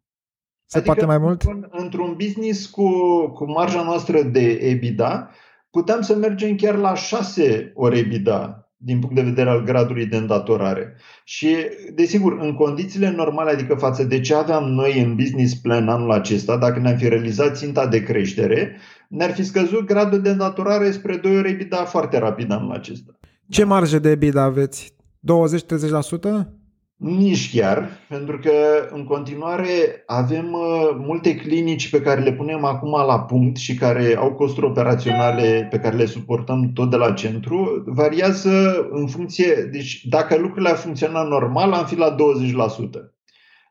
Se 0.66 0.78
adică 0.78 0.94
poate 0.94 1.06
mai 1.06 1.18
mult? 1.18 1.44
Într-un 1.70 2.16
business 2.18 2.66
cu, 2.66 2.90
cu 3.28 3.52
marja 3.52 3.84
noastră 3.84 4.22
de 4.22 4.50
EBITDA, 4.52 5.30
putem 5.70 6.02
să 6.02 6.16
mergem 6.16 6.56
chiar 6.56 6.76
la 6.76 6.96
6 6.96 7.72
ori 7.76 8.00
EBITDA 8.00 8.72
din 8.78 9.00
punct 9.00 9.16
de 9.16 9.22
vedere 9.22 9.50
al 9.50 9.64
gradului 9.64 10.06
de 10.06 10.18
îndatorare. 10.18 10.96
Și, 11.24 11.56
desigur, 11.94 12.38
în 12.40 12.54
condițiile 12.54 13.12
normale, 13.12 13.52
adică 13.52 13.76
față 13.76 14.04
de 14.04 14.20
ce 14.20 14.36
aveam 14.36 14.64
noi 14.64 15.02
în 15.02 15.16
business 15.16 15.56
plan 15.56 15.90
anul 15.90 16.12
acesta, 16.12 16.58
dacă 16.58 16.80
ne-am 16.80 16.98
fi 16.98 17.08
realizat 17.08 17.58
ținta 17.58 17.88
de 17.88 18.04
creștere, 18.04 18.78
ne-ar 19.08 19.34
fi 19.34 19.44
scăzut 19.44 19.86
gradul 19.86 20.22
de 20.22 20.30
îndatorare 20.30 20.92
spre 20.92 21.16
2 21.16 21.38
ori 21.38 21.50
EBITDA 21.50 21.84
foarte 21.84 22.18
rapid 22.18 22.52
anul 22.52 22.72
acesta. 22.72 23.20
Ce 23.50 23.64
marjă 23.64 24.00
de 24.00 24.10
EBITDA 24.10 24.44
aveți? 24.44 24.94
20-30%? 24.94 26.58
Nici 26.98 27.56
chiar, 27.56 27.90
pentru 28.10 28.40
că 28.40 28.52
în 28.92 29.04
continuare 29.04 30.04
avem 30.06 30.54
uh, 30.54 30.96
multe 30.98 31.36
clinici 31.36 31.90
pe 31.90 32.02
care 32.02 32.22
le 32.22 32.34
punem 32.34 32.64
acum 32.64 32.90
la 33.08 33.20
punct 33.20 33.58
și 33.58 33.76
care 33.76 34.16
au 34.16 34.34
costuri 34.34 34.66
operaționale 34.66 35.68
pe 35.72 35.80
care 35.80 35.96
le 35.96 36.06
suportăm 36.06 36.72
tot 36.74 36.90
de 36.90 36.96
la 36.96 37.12
centru. 37.12 37.84
Variază 37.86 38.88
în 38.92 39.08
funcție, 39.08 39.70
deci 39.72 40.06
dacă 40.06 40.38
lucrurile 40.38 40.70
ar 40.70 40.76
funcționa 40.76 41.24
normal, 41.24 41.72
am 41.72 41.86
fi 41.86 41.98
la 41.98 42.16
20%. 42.16 42.18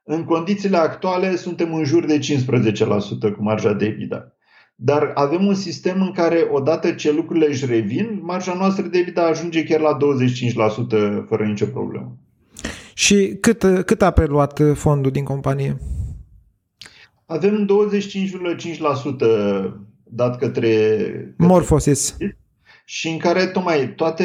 În 0.04 0.24
condițiile 0.24 0.76
actuale 0.76 1.36
suntem 1.36 1.74
în 1.74 1.84
jur 1.84 2.04
de 2.04 2.18
15% 2.18 2.18
cu 3.36 3.42
marja 3.42 3.72
de 3.72 3.84
EBITDA. 3.84 4.35
Dar 4.78 5.10
avem 5.14 5.46
un 5.46 5.54
sistem 5.54 6.02
în 6.02 6.12
care 6.12 6.48
odată 6.50 6.90
ce 6.92 7.12
lucrurile 7.12 7.46
își 7.48 7.66
revin, 7.66 8.20
marja 8.22 8.54
noastră 8.54 8.86
de 8.86 8.98
EBITDA 8.98 9.22
ajunge 9.22 9.64
chiar 9.64 9.80
la 9.80 9.96
25% 9.96 11.26
fără 11.28 11.44
nicio 11.44 11.66
problemă. 11.66 12.16
Și 12.94 13.36
cât, 13.40 13.82
cât 13.86 14.02
a 14.02 14.10
preluat 14.10 14.60
fondul 14.74 15.10
din 15.10 15.24
companie? 15.24 15.76
Avem 17.26 17.66
25,5% 17.66 17.70
dat 20.04 20.38
către, 20.38 20.68
către 20.68 21.34
Morphosis 21.36 22.16
și 22.88 23.08
în 23.08 23.18
care 23.18 23.46
tocmai 23.46 23.88
toate, 23.88 24.24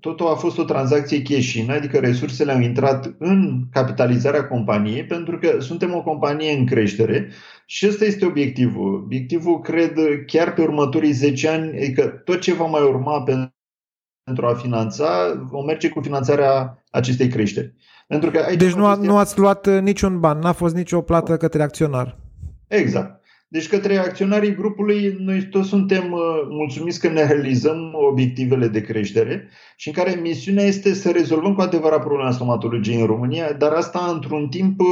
totul 0.00 0.26
a 0.26 0.34
fost 0.34 0.58
o 0.58 0.64
tranzacție 0.64 1.22
cash 1.22 1.64
adică 1.68 1.98
resursele 1.98 2.52
au 2.52 2.60
intrat 2.60 3.14
în 3.18 3.62
capitalizarea 3.70 4.48
companiei 4.48 5.04
pentru 5.04 5.38
că 5.38 5.60
suntem 5.60 5.94
o 5.94 6.02
companie 6.02 6.52
în 6.52 6.66
creștere 6.66 7.28
și 7.66 7.86
ăsta 7.88 8.04
este 8.04 8.26
obiectivul. 8.26 8.94
Obiectivul, 8.94 9.60
cred, 9.60 9.92
chiar 10.26 10.52
pe 10.52 10.62
următorii 10.62 11.12
10 11.12 11.48
ani, 11.48 11.76
adică 11.76 12.06
tot 12.06 12.40
ce 12.40 12.54
va 12.54 12.64
mai 12.64 12.82
urma 12.82 13.22
pentru 13.22 14.46
a 14.46 14.54
finanța, 14.54 15.42
vom 15.50 15.64
merge 15.64 15.88
cu 15.88 16.00
finanțarea 16.00 16.84
acestei 16.90 17.28
creșteri. 17.28 17.74
Pentru 18.06 18.30
că 18.30 18.38
aici 18.38 18.58
deci 18.58 18.72
nu, 18.72 18.86
a, 18.86 18.94
nu 18.94 19.16
ați 19.16 19.38
luat 19.38 19.80
niciun 19.80 20.20
ban, 20.20 20.38
n-a 20.38 20.52
fost 20.52 20.74
nicio 20.74 21.00
plată 21.00 21.36
către 21.36 21.62
acționar. 21.62 22.18
Exact. 22.66 23.21
Deci 23.52 23.68
către 23.68 23.96
acționarii 23.96 24.54
grupului 24.54 25.16
noi 25.18 25.48
toți 25.48 25.68
suntem 25.68 26.12
uh, 26.12 26.20
mulțumiți 26.48 27.00
că 27.00 27.08
ne 27.08 27.26
realizăm 27.26 27.92
obiectivele 28.10 28.68
de 28.68 28.80
creștere 28.80 29.48
și 29.76 29.88
în 29.88 29.94
care 29.94 30.20
misiunea 30.22 30.64
este 30.64 30.94
să 30.94 31.10
rezolvăm 31.10 31.54
cu 31.54 31.60
adevărat 31.60 32.00
problema 32.00 32.30
stomatologiei 32.30 33.00
în 33.00 33.06
România, 33.06 33.52
dar 33.52 33.72
asta 33.72 34.10
într-un 34.14 34.48
timp 34.48 34.80
uh, 34.80 34.86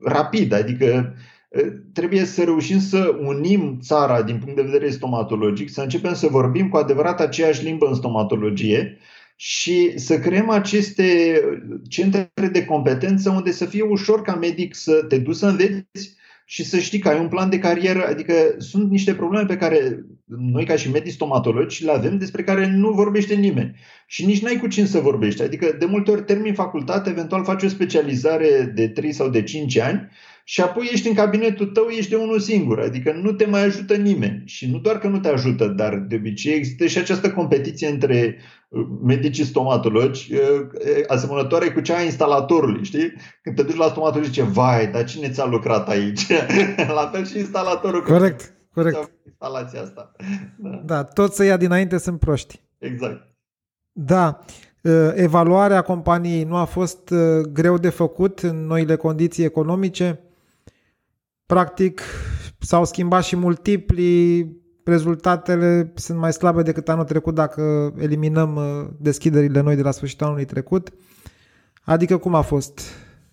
rapid, 0.00 0.52
adică 0.52 1.14
uh, 1.48 1.72
trebuie 1.92 2.24
să 2.24 2.44
reușim 2.44 2.80
să 2.80 3.18
unim 3.20 3.78
țara 3.80 4.22
din 4.22 4.38
punct 4.38 4.56
de 4.56 4.68
vedere 4.70 4.90
stomatologic, 4.90 5.70
să 5.70 5.80
începem 5.82 6.14
să 6.14 6.26
vorbim 6.26 6.68
cu 6.68 6.76
adevărat 6.76 7.20
aceeași 7.20 7.64
limbă 7.64 7.86
în 7.86 7.94
stomatologie 7.94 8.98
și 9.36 9.98
să 9.98 10.18
creăm 10.18 10.50
aceste 10.50 11.40
centre 11.88 12.48
de 12.52 12.64
competență 12.64 13.30
unde 13.30 13.50
să 13.50 13.64
fie 13.64 13.82
ușor 13.82 14.22
ca 14.22 14.34
medic 14.34 14.74
să 14.74 14.92
te 14.92 15.18
duci 15.18 15.36
să 15.36 15.46
înveți 15.46 16.16
și 16.50 16.64
să 16.64 16.78
știi 16.78 16.98
că 16.98 17.08
ai 17.08 17.18
un 17.18 17.28
plan 17.28 17.50
de 17.50 17.58
carieră, 17.58 18.06
adică 18.06 18.32
sunt 18.58 18.90
niște 18.90 19.14
probleme 19.14 19.44
pe 19.44 19.56
care 19.56 20.04
noi 20.26 20.64
ca 20.64 20.76
și 20.76 20.90
medici 20.90 21.12
stomatologi 21.12 21.84
le 21.84 21.90
avem 21.90 22.18
despre 22.18 22.42
care 22.42 22.66
nu 22.66 22.90
vorbește 22.90 23.34
nimeni 23.34 23.74
și 24.06 24.24
nici 24.24 24.42
n-ai 24.42 24.56
cu 24.56 24.66
cine 24.66 24.86
să 24.86 24.98
vorbești. 24.98 25.42
Adică 25.42 25.76
de 25.78 25.84
multe 25.84 26.10
ori 26.10 26.24
termin 26.24 26.54
facultate, 26.54 27.10
eventual 27.10 27.44
faci 27.44 27.62
o 27.62 27.68
specializare 27.68 28.72
de 28.74 28.88
3 28.88 29.12
sau 29.12 29.28
de 29.28 29.42
5 29.42 29.78
ani 29.78 30.08
și 30.50 30.60
apoi 30.60 30.88
ești 30.92 31.08
în 31.08 31.14
cabinetul 31.14 31.66
tău, 31.66 31.86
ești 31.88 32.10
de 32.10 32.16
unul 32.16 32.40
singur, 32.40 32.80
adică 32.80 33.12
nu 33.12 33.32
te 33.32 33.46
mai 33.46 33.64
ajută 33.64 33.94
nimeni. 33.94 34.42
Și 34.44 34.70
nu 34.70 34.78
doar 34.78 34.98
că 34.98 35.08
nu 35.08 35.18
te 35.18 35.28
ajută, 35.28 35.66
dar 35.66 35.94
de 35.96 36.14
obicei 36.14 36.54
există 36.54 36.86
și 36.86 36.98
această 36.98 37.30
competiție 37.30 37.88
între 37.88 38.36
uh, 38.68 38.86
medicii 39.02 39.44
stomatologi, 39.44 40.34
uh, 40.34 40.40
uh, 40.40 41.04
asemănătoare 41.06 41.70
cu 41.70 41.80
cea 41.80 41.96
a 41.96 42.02
instalatorului, 42.02 42.84
știi? 42.84 43.12
Când 43.42 43.56
te 43.56 43.62
duci 43.62 43.76
la 43.76 43.88
stomatolog 43.88 44.24
zice, 44.24 44.42
vai, 44.42 44.86
dar 44.86 45.04
cine 45.04 45.28
ți-a 45.30 45.46
lucrat 45.46 45.88
aici? 45.88 46.26
la 46.98 47.10
fel 47.12 47.26
și 47.26 47.38
instalatorul. 47.38 48.02
Corect, 48.02 48.52
corect. 48.74 49.10
Instalația 49.26 49.82
asta. 49.82 50.12
Da. 50.58 50.82
da, 50.84 51.04
toți 51.04 51.36
să 51.36 51.44
ia 51.44 51.56
dinainte 51.56 51.98
sunt 51.98 52.18
proști. 52.18 52.60
Exact. 52.78 53.26
Da. 53.92 54.38
Evaluarea 55.14 55.82
companiei 55.82 56.44
nu 56.44 56.56
a 56.56 56.64
fost 56.64 57.14
greu 57.52 57.78
de 57.78 57.88
făcut 57.88 58.38
în 58.38 58.66
noile 58.66 58.96
condiții 58.96 59.44
economice? 59.44 60.22
Practic, 61.54 62.02
s-au 62.58 62.84
schimbat 62.84 63.24
și 63.24 63.36
multipli, 63.36 64.46
rezultatele 64.84 65.92
sunt 65.94 66.18
mai 66.18 66.32
slabe 66.32 66.62
decât 66.62 66.88
anul 66.88 67.04
trecut 67.04 67.34
dacă 67.34 67.94
eliminăm 67.98 68.56
uh, 68.56 68.88
deschiderile 68.98 69.60
noi 69.60 69.76
de 69.76 69.82
la 69.82 69.90
sfârșitul 69.90 70.26
anului 70.26 70.44
trecut. 70.44 70.92
Adică 71.84 72.16
cum 72.16 72.34
a 72.34 72.40
fost 72.40 72.80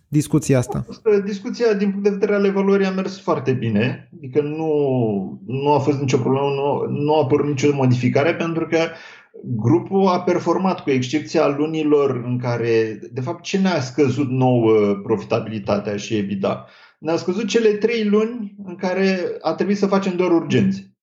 discuția 0.08 0.58
asta? 0.58 0.86
Uh, 0.88 1.24
discuția 1.26 1.74
din 1.74 1.90
punct 1.90 2.04
de 2.04 2.10
vedere 2.10 2.36
al 2.36 2.46
evaluării 2.46 2.86
a 2.86 2.92
mers 2.92 3.20
foarte 3.20 3.52
bine, 3.52 4.10
adică 4.18 4.42
nu, 4.42 4.72
nu 5.46 5.74
a 5.74 5.80
fost 5.80 6.00
nicio 6.00 6.18
problemă, 6.18 6.48
nu, 6.48 6.92
nu 7.04 7.16
a 7.16 7.22
apărut 7.24 7.48
nicio 7.48 7.74
modificare 7.74 8.36
pentru 8.36 8.68
că 8.68 8.78
grupul 9.44 10.08
a 10.08 10.22
performat 10.22 10.80
cu 10.80 10.90
excepția 10.90 11.56
lunilor 11.58 12.24
în 12.26 12.40
care, 12.40 13.00
de 13.12 13.22
fapt, 13.22 13.44
ce 13.44 13.58
ne-a 13.58 13.80
scăzut 13.80 14.30
nouă 14.30 14.94
profitabilitatea 15.04 15.96
și 15.96 16.16
EBITDA? 16.16 16.66
Ne-a 17.00 17.16
scăzut 17.16 17.48
cele 17.48 17.74
trei 17.74 18.04
luni 18.04 18.56
în 18.66 18.76
care 18.76 19.38
a 19.42 19.54
trebuit 19.54 19.78
să 19.78 19.88
facem 19.88 20.16
doar 20.16 20.32
urgențe. 20.32 20.96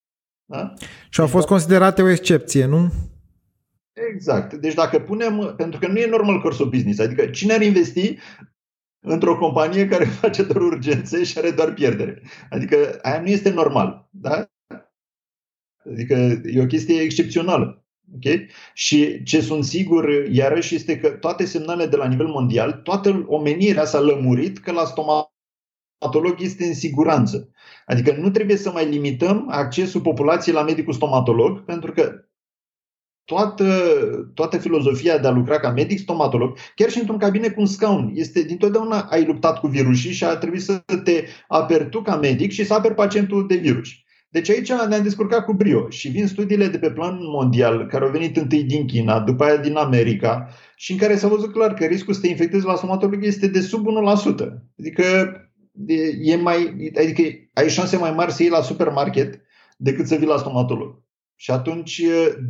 Da? 0.45 0.75
Și 1.09 1.21
au 1.21 1.27
fost 1.27 1.47
considerate 1.47 2.03
o 2.03 2.09
excepție, 2.09 2.65
nu? 2.65 2.93
Exact. 3.93 4.55
Deci 4.55 4.75
dacă 4.75 4.99
punem, 4.99 5.55
pentru 5.57 5.79
că 5.79 5.87
nu 5.87 5.99
e 5.99 6.07
normal 6.07 6.41
course 6.41 6.63
of 6.63 6.69
business, 6.69 6.99
adică 6.99 7.27
cine 7.27 7.53
ar 7.53 7.63
investi 7.63 8.19
într-o 9.01 9.37
companie 9.39 9.89
care 9.89 10.05
face 10.21 10.43
doar 10.43 10.63
urgențe 10.63 11.25
și 11.25 11.39
are 11.39 11.51
doar 11.51 11.73
pierdere? 11.73 12.23
Adică 12.51 12.99
aia 13.03 13.21
nu 13.21 13.29
este 13.29 13.51
normal. 13.51 14.09
Da? 14.11 14.51
Adică 15.91 16.15
e 16.45 16.63
o 16.63 16.67
chestie 16.67 17.01
excepțională. 17.01 17.85
Okay? 18.15 18.49
Și 18.75 19.23
ce 19.23 19.41
sunt 19.41 19.65
sigur, 19.65 20.09
iarăși, 20.31 20.75
este 20.75 20.99
că 20.99 21.09
toate 21.09 21.45
semnalele 21.45 21.89
de 21.89 21.97
la 21.97 22.09
nivel 22.09 22.27
mondial, 22.27 22.73
toată 22.73 23.25
omenirea 23.27 23.85
s-a 23.85 24.01
lămurit 24.01 24.59
că 24.59 24.73
la 24.73 24.85
stomac 24.85 25.32
stomatolog 26.03 26.41
este 26.41 26.65
în 26.65 26.75
siguranță. 26.75 27.49
Adică 27.87 28.17
nu 28.19 28.31
trebuie 28.31 28.57
să 28.57 28.71
mai 28.71 28.89
limităm 28.89 29.47
accesul 29.51 30.01
populației 30.01 30.55
la 30.55 30.63
medicul 30.63 30.93
stomatolog, 30.93 31.65
pentru 31.65 31.93
că 31.93 32.13
toată, 33.25 33.65
toată 34.35 34.59
filozofia 34.59 35.19
de 35.19 35.27
a 35.27 35.31
lucra 35.31 35.59
ca 35.59 35.71
medic 35.71 35.99
stomatolog, 35.99 36.57
chiar 36.75 36.91
și 36.91 36.99
într-un 36.99 37.19
cabinet 37.19 37.55
cu 37.55 37.61
un 37.61 37.67
scaun, 37.67 38.11
este 38.15 38.43
dintotdeauna 38.43 39.01
ai 39.01 39.25
luptat 39.25 39.61
cu 39.61 39.67
virusii 39.67 40.13
și 40.13 40.25
a 40.25 40.37
trebuit 40.37 40.63
să 40.63 40.83
te 41.05 41.25
aperi 41.49 41.89
tu 41.89 42.03
ca 42.03 42.17
medic 42.17 42.51
și 42.51 42.65
să 42.65 42.75
aperi 42.75 42.95
pacientul 42.95 43.47
de 43.47 43.57
virus. 43.57 43.89
Deci 44.29 44.51
aici 44.51 44.73
ne-am 44.73 45.03
descurcat 45.03 45.45
cu 45.45 45.53
brio 45.53 45.91
și 45.91 46.09
vin 46.09 46.27
studiile 46.27 46.67
de 46.67 46.79
pe 46.79 46.91
plan 46.91 47.19
mondial, 47.21 47.87
care 47.87 48.05
au 48.05 48.11
venit 48.11 48.37
întâi 48.37 48.63
din 48.65 48.87
China, 48.87 49.21
după 49.21 49.45
aia 49.45 49.57
din 49.57 49.77
America, 49.77 50.49
și 50.77 50.93
în 50.93 50.99
care 50.99 51.17
s-a 51.17 51.29
văzut 51.29 51.53
clar 51.53 51.75
că 51.75 51.85
riscul 51.85 52.15
să 52.15 52.21
te 52.21 52.29
infectezi 52.29 52.67
la 52.67 52.75
stomatolog 52.75 53.25
este 53.25 53.47
de 53.47 53.61
sub 53.61 53.87
1%. 53.87 53.89
Adică 54.79 55.05
e 56.21 56.37
mai, 56.37 56.91
adică 56.99 57.23
ai 57.53 57.69
șanse 57.69 57.97
mai 57.97 58.13
mari 58.13 58.33
să 58.33 58.43
iei 58.43 58.51
la 58.51 58.63
supermarket 58.63 59.41
decât 59.77 60.07
să 60.07 60.15
vii 60.15 60.27
la 60.27 60.39
stomatolog. 60.39 61.03
Și 61.37 61.51
atunci, 61.51 62.03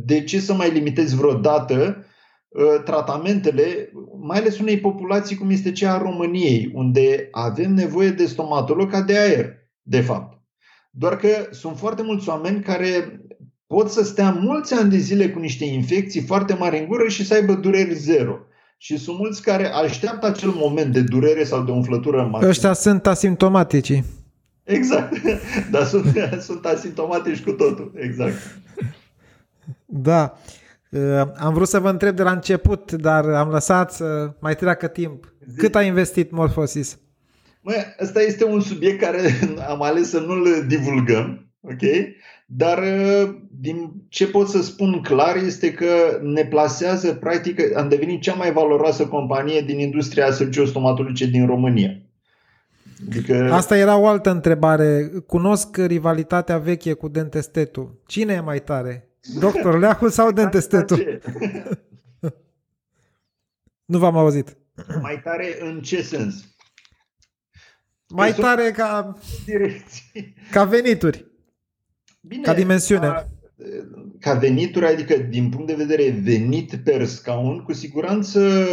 de 0.05 0.23
ce 0.23 0.39
să 0.39 0.53
mai 0.53 0.71
limitezi 0.71 1.15
vreodată 1.15 2.05
tratamentele, 2.85 3.91
mai 4.19 4.37
ales 4.37 4.59
unei 4.59 4.79
populații 4.79 5.35
cum 5.35 5.49
este 5.49 5.71
cea 5.71 5.93
a 5.93 6.01
României, 6.01 6.71
unde 6.73 7.27
avem 7.31 7.73
nevoie 7.73 8.09
de 8.09 8.25
stomatolog 8.25 8.91
ca 8.91 9.01
de 9.01 9.17
aer, 9.17 9.53
de 9.81 10.01
fapt. 10.01 10.41
Doar 10.91 11.15
că 11.15 11.27
sunt 11.51 11.77
foarte 11.77 12.01
mulți 12.01 12.29
oameni 12.29 12.61
care 12.61 13.21
pot 13.67 13.89
să 13.89 14.03
stea 14.03 14.31
mulți 14.31 14.73
ani 14.73 14.89
de 14.89 14.97
zile 14.97 15.29
cu 15.29 15.39
niște 15.39 15.65
infecții 15.65 16.21
foarte 16.21 16.53
mari 16.53 16.79
în 16.79 16.87
gură 16.87 17.07
și 17.07 17.25
să 17.25 17.33
aibă 17.33 17.53
dureri 17.53 17.93
zero. 17.93 18.39
Și 18.83 18.97
sunt 18.97 19.17
mulți 19.17 19.41
care 19.41 19.67
așteaptă 19.67 20.25
acel 20.25 20.49
moment 20.49 20.93
de 20.93 21.01
durere 21.01 21.43
sau 21.43 21.63
de 21.63 21.71
umflătură 21.71 22.21
maximă. 22.21 22.49
Ăștia 22.49 22.73
sunt 22.73 23.07
asimptomatici. 23.07 24.03
Exact. 24.63 25.21
Dar 25.71 25.83
sunt, 25.83 26.05
sunt 26.47 26.65
asimptomatici 26.65 27.43
cu 27.43 27.51
totul. 27.51 27.91
Exact. 27.95 28.35
Da. 29.85 30.37
Uh, 30.89 31.21
am 31.37 31.53
vrut 31.53 31.67
să 31.67 31.79
vă 31.79 31.89
întreb 31.89 32.15
de 32.15 32.23
la 32.23 32.31
început, 32.31 32.91
dar 32.91 33.25
am 33.25 33.49
lăsat 33.49 33.93
să 33.93 34.33
mai 34.39 34.55
treacă 34.55 34.87
timp. 34.87 35.33
Cât 35.57 35.75
a 35.75 35.81
investit 35.81 36.31
Morphosis? 36.31 36.97
Măi, 37.61 37.75
ăsta 38.01 38.21
este 38.21 38.45
un 38.45 38.61
subiect 38.61 38.99
care 38.99 39.39
am 39.67 39.81
ales 39.81 40.09
să 40.09 40.19
nu-l 40.19 40.65
divulgăm, 40.67 41.53
ok? 41.61 41.81
Dar 42.55 42.77
uh, 42.77 43.35
din 43.59 43.91
ce 44.09 44.27
pot 44.27 44.49
să 44.49 44.61
spun 44.61 45.01
clar 45.01 45.35
este 45.35 45.73
că 45.73 46.19
ne 46.21 46.45
plasează, 46.45 47.13
practic, 47.13 47.75
am 47.75 47.89
devenit 47.89 48.21
cea 48.21 48.33
mai 48.33 48.53
valoroasă 48.53 49.07
companie 49.07 49.61
din 49.61 49.79
industria 49.79 50.31
serviciilor 50.31 51.11
din 51.13 51.45
România. 51.45 51.97
Adică... 53.07 53.49
Asta 53.51 53.77
era 53.77 53.97
o 53.97 54.07
altă 54.07 54.29
întrebare. 54.29 55.11
Cunosc 55.27 55.77
rivalitatea 55.77 56.57
veche 56.57 56.93
cu 56.93 57.07
Dentestetul. 57.07 58.01
Cine 58.05 58.33
e 58.33 58.39
mai 58.39 58.59
tare? 58.59 59.09
Doctor 59.39 59.79
Leahu 59.79 60.07
sau 60.07 60.31
Dentestetul? 60.41 61.19
nu 63.93 63.97
v-am 63.97 64.17
auzit. 64.17 64.57
Mai 65.01 65.21
tare 65.23 65.57
în 65.59 65.81
ce 65.81 66.01
sens? 66.01 66.45
Mai 68.07 68.33
tare 68.33 68.71
ca, 68.71 69.17
ca 70.51 70.63
venituri. 70.63 71.31
Bine, 72.27 72.41
ca 72.41 72.53
dimensiune. 72.53 73.07
Ca, 73.07 73.29
ca 74.19 74.33
venituri, 74.33 74.85
adică 74.85 75.17
din 75.17 75.49
punct 75.49 75.67
de 75.67 75.73
vedere 75.73 76.19
venit 76.23 76.75
per 76.83 77.05
scaun, 77.05 77.59
cu 77.59 77.73
siguranță 77.73 78.67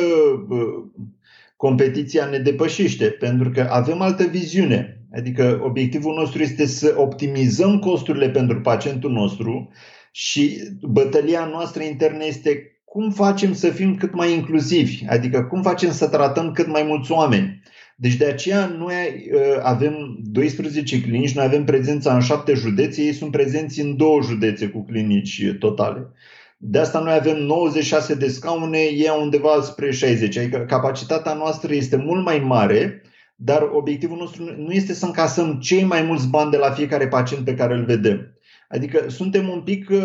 competiția 1.56 2.24
ne 2.24 2.38
depășește, 2.38 3.04
pentru 3.04 3.50
că 3.50 3.66
avem 3.70 4.00
altă 4.00 4.24
viziune. 4.24 5.00
Adică 5.12 5.60
obiectivul 5.62 6.14
nostru 6.14 6.42
este 6.42 6.66
să 6.66 6.94
optimizăm 6.96 7.78
costurile 7.78 8.30
pentru 8.30 8.60
pacientul 8.60 9.10
nostru 9.10 9.70
și 10.10 10.58
bătălia 10.80 11.44
noastră 11.44 11.82
internă 11.82 12.24
este 12.24 12.80
cum 12.84 13.10
facem 13.10 13.52
să 13.52 13.68
fim 13.68 13.96
cât 13.96 14.14
mai 14.14 14.32
inclusivi, 14.32 15.04
adică 15.08 15.42
cum 15.42 15.62
facem 15.62 15.92
să 15.92 16.08
tratăm 16.08 16.52
cât 16.52 16.66
mai 16.66 16.82
mulți 16.82 17.12
oameni. 17.12 17.60
Deci 18.00 18.14
de 18.14 18.24
aceea 18.24 18.66
noi 18.66 19.30
uh, 19.32 19.60
avem 19.62 20.18
12 20.22 21.00
clinici, 21.00 21.34
noi 21.34 21.44
avem 21.44 21.64
prezența 21.64 22.14
în 22.14 22.20
7 22.20 22.52
județe, 22.54 23.02
ei 23.02 23.12
sunt 23.12 23.30
prezenți 23.30 23.80
în 23.80 23.96
două 23.96 24.22
județe 24.22 24.66
cu 24.66 24.84
clinici 24.84 25.44
totale. 25.58 26.12
De 26.56 26.78
asta 26.78 27.00
noi 27.00 27.12
avem 27.12 27.36
96 27.36 28.14
de 28.14 28.28
scaune, 28.28 28.78
ei 28.78 29.10
undeva 29.20 29.60
spre 29.62 29.90
60, 29.90 30.36
adică 30.36 30.58
capacitatea 30.58 31.34
noastră 31.34 31.74
este 31.74 31.96
mult 31.96 32.24
mai 32.24 32.38
mare, 32.38 33.02
dar 33.36 33.68
obiectivul 33.72 34.16
nostru 34.16 34.44
nu 34.56 34.72
este 34.72 34.92
să 34.92 35.06
încasăm 35.06 35.58
cei 35.58 35.84
mai 35.84 36.02
mulți 36.02 36.28
bani 36.28 36.50
de 36.50 36.56
la 36.56 36.70
fiecare 36.70 37.08
pacient 37.08 37.44
pe 37.44 37.54
care 37.54 37.74
îl 37.74 37.84
vedem. 37.84 38.34
Adică 38.68 39.04
suntem 39.08 39.48
un 39.48 39.60
pic 39.60 39.90
uh, 39.90 40.02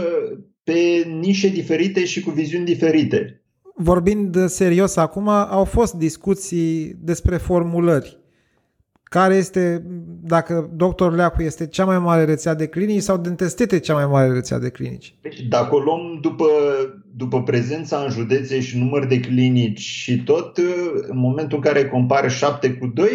pe 0.63 1.07
nișe 1.19 1.47
diferite 1.47 2.05
și 2.05 2.21
cu 2.21 2.29
viziuni 2.29 2.65
diferite. 2.65 3.44
Vorbind 3.77 4.45
serios 4.47 4.95
acum, 4.95 5.27
au 5.27 5.63
fost 5.63 5.93
discuții 5.93 6.95
despre 6.99 7.37
formulări. 7.37 8.19
Care 9.03 9.35
este, 9.35 9.83
dacă 10.21 10.69
doctor 10.73 11.15
Leacu 11.15 11.41
este 11.41 11.67
cea 11.67 11.85
mai 11.85 11.99
mare 11.99 12.23
rețea 12.23 12.53
de 12.53 12.67
clinici 12.67 13.01
sau 13.01 13.17
Dentestete 13.17 13.79
cea 13.79 13.93
mai 13.93 14.05
mare 14.05 14.33
rețea 14.33 14.59
de 14.59 14.69
clinici? 14.69 15.15
Deci, 15.21 15.41
dacă 15.41 15.75
o 15.75 15.79
luăm 15.79 16.19
după, 16.21 16.45
după 17.15 17.43
prezența 17.43 17.97
în 17.97 18.09
județe 18.09 18.59
și 18.59 18.77
număr 18.77 19.05
de 19.05 19.19
clinici 19.19 19.79
și 19.79 20.23
tot, 20.23 20.57
în 21.07 21.17
momentul 21.17 21.57
în 21.57 21.63
care 21.63 21.87
compari 21.87 22.29
7 22.29 22.73
cu 22.73 22.87
2, 22.87 23.07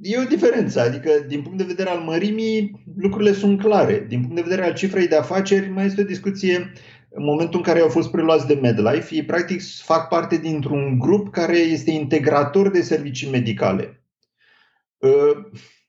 e 0.00 0.18
o 0.18 0.28
diferență. 0.28 0.80
Adică, 0.80 1.10
din 1.28 1.42
punct 1.42 1.58
de 1.58 1.64
vedere 1.64 1.90
al 1.90 1.98
mărimii, 1.98 2.84
lucrurile 2.96 3.32
sunt 3.32 3.60
clare. 3.60 4.04
Din 4.08 4.20
punct 4.20 4.34
de 4.34 4.42
vedere 4.42 4.64
al 4.64 4.74
cifrei 4.74 5.08
de 5.08 5.16
afaceri, 5.16 5.70
mai 5.70 5.86
este 5.86 6.00
o 6.00 6.04
discuție 6.04 6.72
în 7.10 7.24
momentul 7.24 7.58
în 7.58 7.64
care 7.64 7.80
au 7.80 7.88
fost 7.88 8.10
preluați 8.10 8.46
de 8.46 8.54
MedLife, 8.54 9.14
ei 9.14 9.24
practic 9.24 9.62
fac 9.82 10.08
parte 10.08 10.36
dintr-un 10.36 10.98
grup 10.98 11.32
care 11.32 11.56
este 11.56 11.90
integrator 11.90 12.70
de 12.70 12.82
servicii 12.82 13.30
medicale. 13.30 14.02
Ă, 15.02 15.10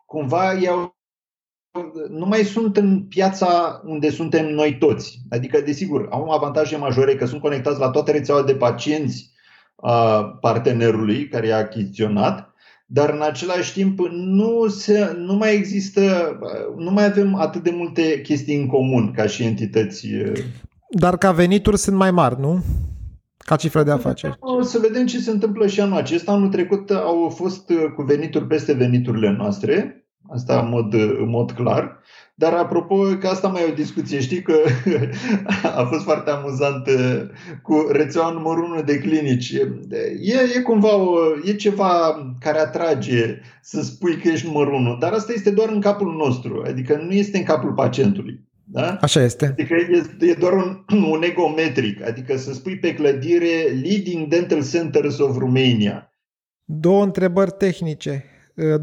cumva 0.06 0.54
iau 0.54 0.98
nu 2.10 2.26
mai 2.26 2.44
sunt 2.44 2.78
în 2.78 3.04
piața 3.04 3.82
unde 3.86 4.10
suntem 4.10 4.54
noi 4.54 4.78
toți. 4.78 5.20
Adică, 5.30 5.62
desigur, 5.62 6.08
au 6.10 6.30
avantaje 6.30 6.78
majore 6.78 7.16
că 7.16 7.26
sunt 7.26 7.42
conectați 7.42 7.80
la 7.80 7.90
toate 7.90 8.12
rețeaua 8.12 8.44
de 8.44 8.56
pacienți 8.56 9.32
a 9.76 10.24
partenerului 10.24 11.28
care 11.28 11.48
i-a 11.48 11.58
achiziționat, 11.58 12.54
dar 12.86 13.10
în 13.10 13.22
același 13.22 13.74
timp 13.74 14.00
nu, 14.12 14.68
se, 14.68 15.14
nu 15.18 15.36
mai 15.36 15.54
există, 15.54 16.38
nu 16.78 16.92
mai 16.92 17.06
avem 17.06 17.36
atât 17.36 17.64
de 17.64 17.70
multe 17.70 18.22
chestii 18.22 18.56
în 18.56 18.68
comun 18.68 19.12
ca 19.12 19.26
și 19.26 19.44
entități. 19.44 20.08
Dar 20.90 21.18
ca 21.18 21.32
venituri 21.32 21.78
sunt 21.78 21.96
mai 21.96 22.12
mari, 22.12 22.40
nu? 22.40 22.64
Ca 23.38 23.56
cifră 23.56 23.84
de 23.84 23.92
afaceri. 23.92 24.38
O 24.40 24.62
să 24.62 24.80
vedem 24.80 25.06
ce 25.06 25.20
se 25.20 25.32
întâmplă 25.32 25.68
și 25.68 25.82
anul 25.82 25.98
acesta. 25.98 26.32
Anul 26.32 26.50
trecut 26.50 26.90
au 26.90 27.30
fost 27.36 27.72
cu 27.96 28.02
venituri 28.02 28.48
peste 28.48 28.74
veniturile 28.74 29.36
noastre, 29.38 30.06
asta 30.30 30.60
în 30.60 30.70
mod, 30.70 30.94
în 30.94 31.30
mod 31.30 31.52
clar. 31.52 32.00
Dar 32.36 32.54
apropo, 32.54 32.96
că 33.20 33.28
asta 33.28 33.48
mai 33.48 33.62
e 33.62 33.72
o 33.72 33.74
discuție, 33.74 34.20
știi 34.20 34.42
că 34.42 34.54
a 35.80 35.84
fost 35.84 36.04
foarte 36.04 36.30
amuzant 36.30 36.88
uh, 36.88 37.22
cu 37.62 37.88
rețeaua 37.92 38.32
numărul 38.32 38.64
1 38.64 38.82
de 38.82 39.00
clinici. 39.00 39.50
E, 40.22 40.34
e 40.56 40.62
cumva 40.62 40.96
o, 40.96 41.18
e 41.46 41.54
ceva 41.54 42.16
care 42.40 42.60
atrage 42.60 43.40
să 43.62 43.82
spui 43.82 44.18
că 44.18 44.28
ești 44.28 44.48
numărul 44.48 44.74
1, 44.74 44.98
dar 45.00 45.12
asta 45.12 45.32
este 45.32 45.52
doar 45.52 45.70
în 45.70 45.82
capul 45.82 46.16
nostru, 46.16 46.64
adică 46.68 47.02
nu 47.06 47.12
este 47.12 47.38
în 47.38 47.44
capul 47.44 47.74
pacientului. 47.74 48.49
Da? 48.72 48.98
Așa 49.02 49.22
este. 49.22 49.46
Adică 49.46 49.74
e, 49.74 50.28
e 50.30 50.34
doar 50.34 50.54
un, 50.54 50.84
un 51.14 51.24
egometric, 51.24 52.04
adică 52.04 52.38
să 52.38 52.54
spui 52.54 52.78
pe 52.78 52.94
clădire 52.94 53.80
Leading 53.84 54.28
Dental 54.28 54.70
Centers 54.70 55.20
of 55.20 55.38
Romania. 55.38 56.14
Două 56.66 57.04
întrebări 57.04 57.52
tehnice. 57.52 58.26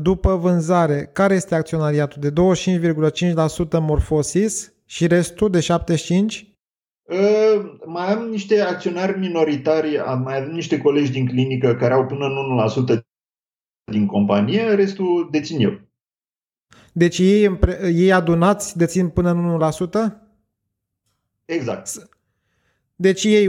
După 0.03 0.37
vânzare, 0.37 1.11
care 1.13 1.35
este 1.35 1.55
acționariatul? 1.55 2.21
De 2.21 2.31
25,5% 2.31 3.81
Morphosis 3.81 4.73
și 4.85 5.07
restul 5.07 5.51
de 5.51 5.59
75%? 5.61 6.57
Mai 7.87 8.13
am 8.13 8.29
niște 8.29 8.61
acționari 8.61 9.19
minoritari, 9.19 9.97
mai 10.23 10.37
avem 10.37 10.51
niște 10.51 10.79
colegi 10.79 11.11
din 11.11 11.27
clinică 11.27 11.75
care 11.75 11.93
au 11.95 12.07
până 12.07 12.25
în 12.27 12.95
1% 12.97 13.01
din 13.93 14.07
companie, 14.07 14.75
restul 14.75 15.29
dețin 15.31 15.61
eu. 15.61 15.86
Deci 16.99 17.19
ei, 17.19 17.59
ei 17.83 18.13
adunați 18.13 18.77
dețin 18.77 19.09
până 19.09 19.31
în 19.31 19.71
1%? 20.11 20.13
Exact. 21.45 22.09
Deci 22.95 23.25
ei 23.25 23.49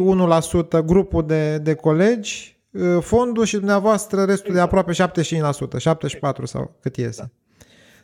1%, 0.80 0.86
grupul 0.86 1.26
de, 1.26 1.58
de 1.58 1.74
colegi, 1.74 2.60
ă, 2.80 3.00
fondul 3.00 3.46
și 3.46 3.56
dumneavoastră 3.56 4.24
restul 4.24 4.50
exact. 4.50 4.72
de 4.72 4.78
aproape 4.78 5.22
75%, 5.76 5.78
74 5.78 6.46
sau 6.46 6.78
cât 6.82 6.98
este. 6.98 7.32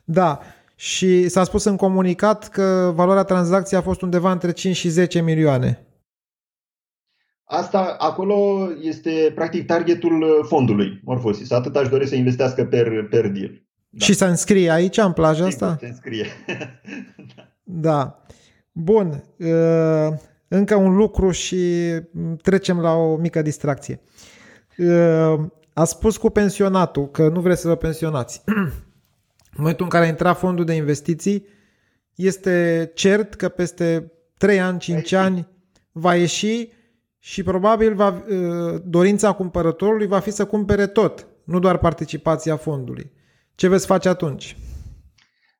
Da. 0.03 0.21
da. 0.21 0.39
Și 0.75 1.27
s-a 1.27 1.43
spus 1.43 1.63
în 1.63 1.75
comunicat 1.75 2.49
că 2.49 2.91
valoarea 2.95 3.23
tranzacției 3.23 3.79
a 3.79 3.83
fost 3.83 4.01
undeva 4.01 4.31
între 4.31 4.51
5 4.51 4.75
și 4.75 4.89
10 4.89 5.21
milioane. 5.21 5.87
Asta 7.43 7.95
acolo 7.99 8.69
este 8.81 9.31
practic 9.35 9.65
targetul 9.65 10.45
fondului 10.47 11.01
Morphosis. 11.03 11.51
Atât 11.51 11.75
aș 11.75 11.89
dori 11.89 12.07
să 12.07 12.15
investească 12.15 12.65
per, 12.65 13.07
per 13.07 13.27
deal. 13.27 13.61
Da. 13.95 14.05
Și 14.05 14.13
să 14.13 14.25
înscrie 14.25 14.69
aici, 14.69 14.97
în 14.97 15.13
plaja 15.13 15.45
asta? 15.45 15.77
Se 15.79 15.87
înscrie. 15.87 16.25
da. 17.63 18.23
Bun. 18.71 19.23
Uh, 19.37 20.13
încă 20.47 20.75
un 20.75 20.95
lucru 20.95 21.31
și 21.31 21.91
trecem 22.41 22.79
la 22.79 22.93
o 22.93 23.15
mică 23.15 23.41
distracție. 23.41 24.01
Uh, 24.77 25.45
a 25.73 25.83
spus 25.83 26.17
cu 26.17 26.29
pensionatul 26.29 27.09
că 27.09 27.27
nu 27.27 27.41
vreți 27.41 27.61
să 27.61 27.67
vă 27.67 27.75
pensionați. 27.75 28.41
În 29.55 29.59
momentul 29.59 29.85
în 29.85 29.91
care 29.91 30.05
a 30.05 30.07
intrat 30.07 30.37
fondul 30.37 30.65
de 30.65 30.73
investiții, 30.73 31.45
este 32.15 32.91
cert 32.93 33.33
că 33.33 33.49
peste 33.49 34.11
3 34.37 34.59
ani, 34.61 34.79
5 34.79 35.11
ani 35.11 35.47
va 35.91 36.15
ieși 36.15 36.69
și 37.19 37.43
probabil 37.43 37.95
va, 37.95 38.23
uh, 38.29 38.81
dorința 38.85 39.31
cumpărătorului 39.31 40.07
va 40.07 40.19
fi 40.19 40.31
să 40.31 40.45
cumpere 40.45 40.87
tot, 40.87 41.27
nu 41.43 41.59
doar 41.59 41.77
participația 41.77 42.55
fondului. 42.55 43.11
Ce 43.55 43.67
veți 43.67 43.85
face 43.85 44.09
atunci? 44.09 44.55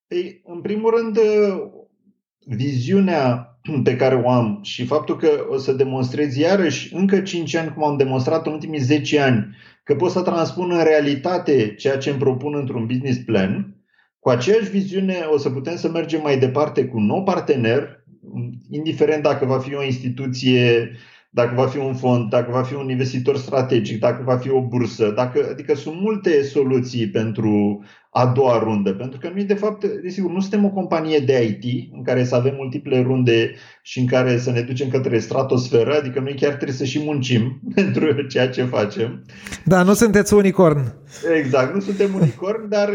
Ei, 0.07 0.41
în 0.45 0.61
primul 0.61 0.95
rând, 0.95 1.19
viziunea 2.45 3.57
pe 3.83 3.95
care 3.95 4.15
o 4.15 4.29
am 4.29 4.59
și 4.61 4.85
faptul 4.85 5.17
că 5.17 5.29
o 5.49 5.57
să 5.57 5.73
demonstrez 5.73 6.35
iarăși 6.35 6.93
încă 6.95 7.21
5 7.21 7.55
ani, 7.55 7.73
cum 7.73 7.83
am 7.83 7.97
demonstrat 7.97 8.45
în 8.45 8.51
ultimii 8.51 8.79
10 8.79 9.19
ani, 9.19 9.55
că 9.83 9.95
pot 9.95 10.11
să 10.11 10.21
transpun 10.21 10.71
în 10.71 10.83
realitate 10.83 11.75
ceea 11.75 11.97
ce 11.97 12.09
îmi 12.09 12.19
propun 12.19 12.55
într-un 12.55 12.85
business 12.85 13.17
plan, 13.17 13.75
cu 14.19 14.29
aceeași 14.29 14.69
viziune 14.69 15.15
o 15.33 15.37
să 15.37 15.49
putem 15.49 15.75
să 15.75 15.89
mergem 15.89 16.21
mai 16.21 16.39
departe 16.39 16.85
cu 16.85 16.97
un 16.97 17.05
nou 17.05 17.23
partener, 17.23 18.03
indiferent 18.69 19.23
dacă 19.23 19.45
va 19.45 19.59
fi 19.59 19.75
o 19.75 19.83
instituție 19.83 20.91
dacă 21.35 21.53
va 21.55 21.67
fi 21.67 21.77
un 21.77 21.95
fond, 21.95 22.29
dacă 22.29 22.51
va 22.51 22.63
fi 22.63 22.73
un 22.73 22.89
investitor 22.89 23.37
strategic, 23.37 23.99
dacă 23.99 24.21
va 24.25 24.37
fi 24.37 24.49
o 24.49 24.61
bursă, 24.61 25.13
dacă, 25.15 25.47
adică 25.51 25.75
sunt 25.75 25.95
multe 26.01 26.43
soluții 26.43 27.09
pentru 27.09 27.83
a 28.09 28.25
doua 28.25 28.59
rundă, 28.59 28.93
pentru 28.93 29.19
că 29.19 29.31
noi 29.33 29.43
de 29.43 29.53
fapt, 29.53 29.85
desigur, 29.85 30.31
nu 30.31 30.39
suntem 30.39 30.65
o 30.65 30.69
companie 30.69 31.19
de 31.19 31.43
IT 31.43 31.93
în 31.93 32.03
care 32.03 32.23
să 32.23 32.35
avem 32.35 32.53
multiple 32.55 33.01
runde 33.01 33.53
și 33.81 33.99
în 33.99 34.05
care 34.05 34.37
să 34.37 34.51
ne 34.51 34.61
ducem 34.61 34.89
către 34.89 35.19
stratosferă, 35.19 35.95
adică 35.95 36.19
noi 36.19 36.35
chiar 36.35 36.53
trebuie 36.53 36.77
să 36.77 36.85
și 36.85 37.03
muncim 37.03 37.59
pentru 37.75 38.21
ceea 38.21 38.49
ce 38.49 38.63
facem. 38.63 39.23
Da, 39.65 39.83
nu 39.83 39.93
sunteți 39.93 40.33
unicorn. 40.33 40.93
Exact, 41.37 41.73
nu 41.73 41.79
suntem 41.79 42.13
unicorn, 42.13 42.69
dar 42.69 42.89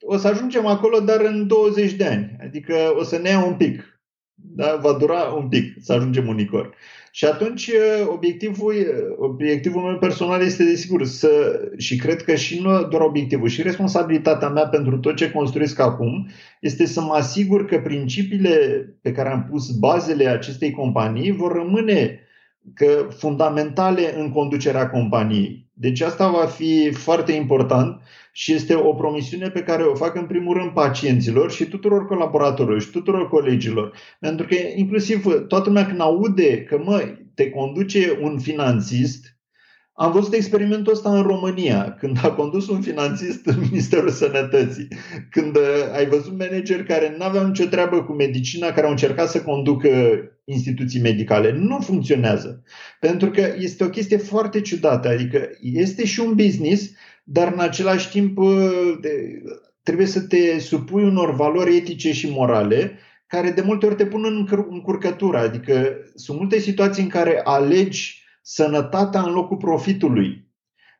o 0.00 0.16
să 0.16 0.28
ajungem 0.28 0.66
acolo, 0.66 1.00
dar 1.00 1.20
în 1.20 1.46
20 1.46 1.92
de 1.92 2.04
ani, 2.04 2.36
adică 2.40 2.74
o 2.98 3.02
să 3.02 3.18
ne 3.18 3.28
ia 3.28 3.44
un 3.44 3.54
pic. 3.54 4.00
Da? 4.34 4.78
Va 4.82 4.92
dura 4.92 5.22
un 5.22 5.48
pic 5.48 5.74
să 5.80 5.92
ajungem 5.92 6.28
unicorn. 6.28 6.74
Și 7.14 7.24
atunci 7.24 7.70
obiectivul, 8.06 8.74
obiectivul 9.18 9.82
meu 9.82 9.98
personal 9.98 10.42
este 10.42 10.64
desigur 10.64 11.04
să, 11.04 11.60
și 11.78 11.96
cred 11.96 12.22
că 12.22 12.34
și 12.34 12.60
nu 12.60 12.84
doar 12.84 13.02
obiectivul, 13.02 13.48
și 13.48 13.62
responsabilitatea 13.62 14.48
mea 14.48 14.66
pentru 14.66 14.98
tot 14.98 15.16
ce 15.16 15.30
construiesc 15.30 15.78
acum 15.78 16.28
este 16.60 16.86
să 16.86 17.00
mă 17.00 17.12
asigur 17.12 17.64
că 17.64 17.78
principiile 17.78 18.56
pe 19.02 19.12
care 19.12 19.28
am 19.28 19.46
pus 19.50 19.70
bazele 19.70 20.26
acestei 20.26 20.70
companii 20.70 21.30
vor 21.30 21.52
rămâne 21.52 22.20
că 22.74 23.08
fundamentale 23.16 24.18
în 24.18 24.30
conducerea 24.30 24.90
companiei. 24.90 25.66
Deci 25.72 26.00
asta 26.00 26.30
va 26.30 26.46
fi 26.46 26.90
foarte 26.92 27.32
important 27.32 28.00
și 28.32 28.52
este 28.52 28.74
o 28.74 28.92
promisiune 28.94 29.50
pe 29.50 29.62
care 29.62 29.82
o 29.82 29.94
fac 29.94 30.14
în 30.14 30.26
primul 30.26 30.56
rând 30.56 30.70
pacienților 30.70 31.50
și 31.50 31.64
tuturor 31.64 32.06
colaboratorilor 32.06 32.80
și 32.80 32.90
tuturor 32.90 33.28
colegilor. 33.28 33.96
Pentru 34.20 34.46
că 34.46 34.54
inclusiv 34.76 35.24
toată 35.48 35.68
lumea 35.68 35.86
când 35.86 36.00
aude 36.00 36.62
că 36.62 36.80
mă, 36.84 37.14
te 37.34 37.50
conduce 37.50 38.18
un 38.20 38.38
finanțist, 38.38 39.32
am 39.94 40.12
văzut 40.12 40.32
experimentul 40.32 40.92
ăsta 40.92 41.16
în 41.16 41.22
România, 41.22 41.96
când 41.98 42.18
a 42.22 42.32
condus 42.32 42.68
un 42.68 42.80
finanțist 42.80 43.46
în 43.46 43.60
Ministerul 43.70 44.10
Sănătății, 44.10 44.88
când 45.30 45.56
uh, 45.56 45.62
ai 45.92 46.06
văzut 46.06 46.38
manageri 46.38 46.84
care 46.84 47.14
nu 47.18 47.24
aveau 47.24 47.46
nicio 47.46 47.64
treabă 47.64 48.02
cu 48.02 48.12
medicina, 48.12 48.72
care 48.72 48.84
au 48.84 48.90
încercat 48.90 49.28
să 49.28 49.42
conducă 49.42 49.90
instituții 50.44 51.00
medicale. 51.00 51.52
Nu 51.52 51.78
funcționează. 51.80 52.62
Pentru 53.00 53.30
că 53.30 53.54
este 53.58 53.84
o 53.84 53.88
chestie 53.88 54.16
foarte 54.16 54.60
ciudată. 54.60 55.08
Adică 55.08 55.48
este 55.60 56.06
și 56.06 56.20
un 56.20 56.34
business, 56.34 56.90
dar 57.22 57.52
în 57.52 57.60
același 57.60 58.10
timp 58.10 58.38
uh, 58.38 58.98
trebuie 59.82 60.06
să 60.06 60.20
te 60.20 60.58
supui 60.58 61.04
unor 61.04 61.34
valori 61.34 61.76
etice 61.76 62.12
și 62.12 62.30
morale 62.30 62.98
care 63.26 63.50
de 63.50 63.60
multe 63.60 63.86
ori 63.86 63.94
te 63.94 64.06
pun 64.06 64.24
în 64.24 64.48
încurcătură. 64.70 65.38
Adică 65.38 65.96
sunt 66.14 66.38
multe 66.38 66.58
situații 66.58 67.02
în 67.02 67.08
care 67.08 67.40
alegi 67.44 68.24
sănătatea 68.42 69.20
în 69.20 69.32
locul 69.32 69.56
profitului. 69.56 70.50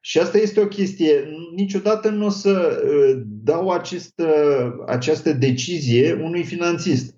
Și 0.00 0.18
asta 0.18 0.38
este 0.38 0.60
o 0.60 0.66
chestie. 0.66 1.24
Niciodată 1.54 2.08
nu 2.08 2.26
o 2.26 2.28
să 2.28 2.82
uh, 2.84 3.22
dau 3.26 3.70
acest, 3.70 4.22
această 4.86 5.32
decizie 5.32 6.12
unui 6.12 6.44
finanțist. 6.44 7.14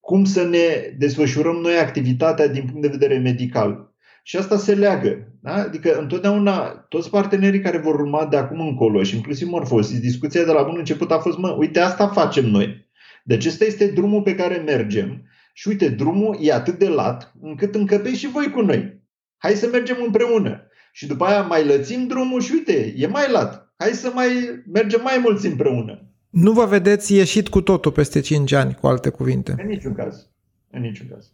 Cum 0.00 0.24
să 0.24 0.44
ne 0.44 0.94
desfășurăm 0.98 1.56
noi 1.56 1.76
activitatea 1.76 2.48
din 2.48 2.64
punct 2.64 2.82
de 2.82 2.88
vedere 2.88 3.18
medical. 3.18 3.94
Și 4.22 4.36
asta 4.36 4.56
se 4.56 4.74
leagă. 4.74 5.27
Da? 5.40 5.54
Adică 5.54 5.98
întotdeauna 5.98 6.68
toți 6.68 7.10
partenerii 7.10 7.60
care 7.60 7.78
vor 7.78 7.94
urma 7.94 8.26
de 8.26 8.36
acum 8.36 8.60
încolo 8.60 9.02
și 9.02 9.16
inclusiv 9.16 9.48
Morfosis, 9.48 10.00
discuția 10.00 10.44
de 10.44 10.52
la 10.52 10.62
bun 10.62 10.74
început 10.78 11.10
a 11.10 11.18
fost, 11.18 11.38
mă, 11.38 11.56
uite, 11.58 11.80
asta 11.80 12.08
facem 12.08 12.46
noi. 12.46 12.86
Deci 13.24 13.46
ăsta 13.46 13.64
este 13.64 13.86
drumul 13.86 14.22
pe 14.22 14.34
care 14.34 14.56
mergem 14.56 15.22
și 15.52 15.68
uite, 15.68 15.88
drumul 15.88 16.38
e 16.40 16.52
atât 16.52 16.78
de 16.78 16.88
lat 16.88 17.32
încât 17.40 17.74
încăpeți 17.74 18.18
și 18.18 18.28
voi 18.28 18.50
cu 18.50 18.60
noi. 18.60 19.02
Hai 19.36 19.52
să 19.52 19.68
mergem 19.72 19.96
împreună. 20.04 20.62
Și 20.92 21.06
după 21.06 21.24
aia 21.24 21.42
mai 21.42 21.66
lățim 21.66 22.06
drumul 22.06 22.40
și 22.40 22.52
uite, 22.52 22.94
e 22.96 23.06
mai 23.06 23.30
lat. 23.30 23.72
Hai 23.76 23.90
să 23.90 24.10
mai 24.14 24.28
mergem 24.72 25.00
mai 25.02 25.18
mulți 25.22 25.46
împreună. 25.46 26.02
Nu 26.30 26.52
vă 26.52 26.64
vedeți 26.64 27.14
ieșit 27.14 27.48
cu 27.48 27.60
totul 27.60 27.92
peste 27.92 28.20
5 28.20 28.52
ani, 28.52 28.74
cu 28.74 28.86
alte 28.86 29.08
cuvinte. 29.08 29.54
În 29.58 29.66
niciun 29.68 29.94
caz. 29.94 30.28
În 30.70 30.80
niciun 30.80 31.08
caz. 31.08 31.32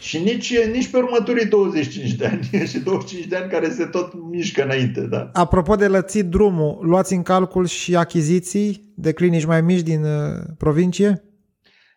Și 0.00 0.18
nici, 0.18 0.64
nici 0.72 0.90
pe 0.90 0.96
următorii 0.96 1.46
25 1.46 2.12
de 2.12 2.26
ani 2.26 2.48
și 2.70 2.78
25 2.78 3.28
de 3.28 3.36
ani 3.36 3.50
care 3.50 3.70
se 3.70 3.84
tot 3.84 4.12
mișcă 4.30 4.62
înainte. 4.62 5.00
Da. 5.00 5.30
Apropo 5.32 5.74
de 5.74 5.86
lățit 5.86 6.24
drumul, 6.24 6.78
luați 6.80 7.12
în 7.12 7.22
calcul 7.22 7.66
și 7.66 7.96
achiziții 7.96 8.92
de 8.96 9.12
clinici 9.12 9.44
mai 9.44 9.60
mici 9.60 9.80
din 9.80 10.04
uh, 10.04 10.42
provincie? 10.58 11.22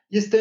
Este, 0.07 0.37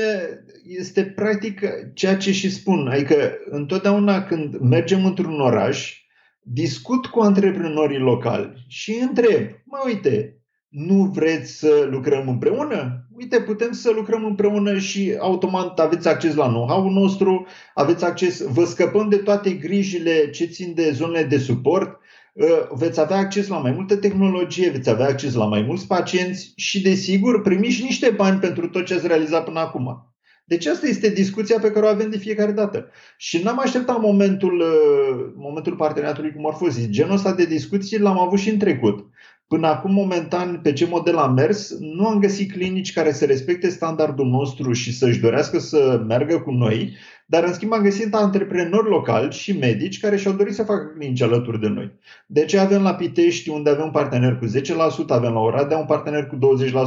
este 0.65 1.05
practic 1.05 1.61
ceea 1.95 2.17
ce 2.17 2.33
și 2.33 2.51
spun. 2.51 2.89
Adică 2.89 3.39
întotdeauna 3.51 4.23
când 4.23 4.59
mergem 4.59 5.05
într-un 5.05 5.41
oraș, 5.41 6.05
discut 6.41 7.07
cu 7.07 7.21
antreprenorii 7.21 7.99
locali 7.99 8.65
și 8.69 8.99
întreb, 9.01 9.49
mă 9.65 9.79
uite, 9.87 10.39
nu 10.75 11.05
vreți 11.05 11.59
să 11.59 11.89
lucrăm 11.91 12.29
împreună? 12.29 13.07
Uite, 13.17 13.41
putem 13.41 13.73
să 13.73 13.91
lucrăm 13.91 14.25
împreună 14.25 14.79
și 14.79 15.17
automat 15.21 15.81
aveți 15.81 16.09
acces 16.09 16.35
la 16.35 16.49
know-how-ul 16.49 16.93
nostru, 16.93 17.47
aveți 17.75 18.05
acces, 18.05 18.43
vă 18.43 18.65
scăpăm 18.65 19.09
de 19.09 19.17
toate 19.17 19.51
grijile 19.51 20.31
ce 20.31 20.45
țin 20.45 20.75
de 20.75 20.91
zonele 20.91 21.25
de 21.27 21.39
suport, 21.39 21.99
ă, 22.41 22.69
veți 22.77 23.01
avea 23.01 23.17
acces 23.17 23.49
la 23.49 23.59
mai 23.59 23.71
multă 23.71 23.97
tehnologie, 23.97 24.71
veți 24.71 24.91
avea 24.91 25.07
acces 25.07 25.35
la 25.35 25.45
mai 25.45 25.63
mulți 25.63 25.87
pacienți 25.87 26.53
și, 26.57 26.83
desigur, 26.83 27.43
primiți 27.43 27.83
niște 27.83 28.11
bani 28.11 28.39
pentru 28.39 28.69
tot 28.69 28.85
ce 28.85 28.95
ați 28.95 29.07
realizat 29.07 29.45
până 29.45 29.61
acum. 29.61 30.15
Deci 30.47 30.67
asta 30.67 30.87
este 30.87 31.09
discuția 31.09 31.59
pe 31.59 31.71
care 31.71 31.87
o 31.87 31.89
avem 31.89 32.11
de 32.11 32.19
fiecare 32.19 32.53
dată. 32.53 32.91
Și 33.17 33.43
n-am 33.43 33.59
așteptat 33.59 34.01
momentul, 34.01 34.61
ă, 34.61 35.33
momentul 35.37 35.77
parteneriatului 35.77 36.33
cu 36.33 36.41
Morfosis. 36.41 36.89
Genul 36.89 37.15
ăsta 37.15 37.33
de 37.33 37.45
discuții 37.45 37.99
l-am 37.99 38.19
avut 38.19 38.39
și 38.39 38.51
în 38.51 38.59
trecut. 38.59 39.07
Până 39.49 39.67
acum, 39.67 39.93
momentan, 39.93 40.61
pe 40.63 40.73
ce 40.73 40.87
model 40.87 41.17
am 41.17 41.35
mers, 41.35 41.79
nu 41.79 42.07
am 42.07 42.19
găsit 42.19 42.53
clinici 42.53 42.93
care 42.93 43.13
să 43.13 43.25
respecte 43.25 43.69
standardul 43.69 44.27
nostru 44.27 44.73
și 44.73 44.93
să-și 44.93 45.21
dorească 45.21 45.59
să 45.59 46.03
meargă 46.07 46.39
cu 46.39 46.51
noi, 46.51 46.97
dar 47.27 47.45
în 47.45 47.53
schimb 47.53 47.73
am 47.73 47.83
găsit 47.83 48.15
antreprenori 48.15 48.89
locali 48.89 49.33
și 49.33 49.59
medici 49.59 50.01
care 50.01 50.17
și-au 50.17 50.35
dorit 50.35 50.55
să 50.55 50.63
facă 50.63 50.93
clinici 50.97 51.23
alături 51.23 51.61
de 51.61 51.69
noi. 51.69 51.93
De 52.27 52.45
ce 52.45 52.59
avem 52.59 52.83
la 52.83 52.95
Pitești 52.95 53.51
unde 53.51 53.71
avem 53.71 53.85
un 53.85 53.91
partener 53.91 54.39
cu 54.39 54.47
10%, 54.47 54.51
avem 55.09 55.33
la 55.33 55.41
Oradea 55.41 55.79
un 55.79 55.87
partener 55.87 56.27
cu 56.27 56.37
20%, 56.37 56.39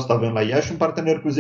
avem 0.08 0.34
la 0.34 0.42
Iași 0.42 0.72
un 0.72 0.78
partener 0.78 1.20
cu 1.20 1.30
10% 1.30 1.34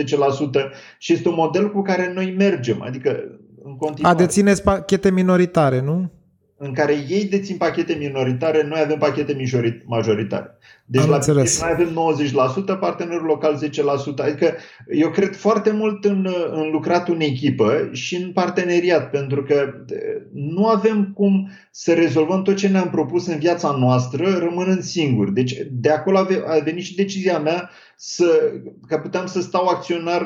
și 0.98 1.14
este 1.14 1.28
un 1.28 1.36
model 1.38 1.72
cu 1.72 1.82
care 1.82 2.12
noi 2.14 2.34
mergem. 2.38 2.82
Adică 2.82 3.40
în 3.64 3.76
continuare. 3.76 4.16
A, 4.16 4.20
dețineți 4.20 4.64
pachete 4.64 5.12
minoritare, 5.12 5.82
nu? 5.82 6.12
În 6.60 6.74
care 6.74 7.06
ei 7.10 7.26
dețin 7.26 7.58
pachete 7.58 7.93
minoritare, 7.93 8.63
noi 8.63 8.80
avem 8.84 8.98
pachete 8.98 9.38
majoritare. 9.86 10.58
Deci 10.86 11.02
Am 11.02 11.10
la 11.10 11.15
înțeles. 11.15 11.62
noi 11.62 11.70
avem 11.74 12.00
90%, 12.76 12.80
partenerul 12.80 13.26
local 13.26 13.60
10%. 13.63 13.67
Adică 14.17 14.54
eu 14.91 15.10
cred 15.10 15.36
foarte 15.36 15.72
mult 15.72 16.06
în, 16.06 16.28
în 16.52 16.70
lucratul 16.72 17.13
în 17.13 17.22
echipă 17.22 17.89
și 17.91 18.15
în 18.15 18.32
parteneriat, 18.32 19.10
pentru 19.10 19.43
că 19.43 19.74
nu 20.34 20.67
avem 20.67 21.12
cum 21.13 21.50
să 21.72 21.93
rezolvăm 21.93 22.41
tot 22.41 22.56
ce 22.56 22.67
ne-am 22.67 22.89
propus 22.89 23.28
în 23.28 23.38
viața 23.38 23.72
noastră 23.80 24.38
rămânând 24.38 24.82
singuri. 24.82 25.34
Deci 25.34 25.54
de 25.72 25.89
acolo 25.89 26.17
a 26.17 26.60
venit 26.63 26.84
și 26.84 26.96
decizia 26.96 27.39
mea 27.39 27.70
să, 27.96 28.52
că 28.88 28.98
puteam 28.98 29.26
să 29.26 29.41
stau 29.41 29.67
acționar 29.67 30.26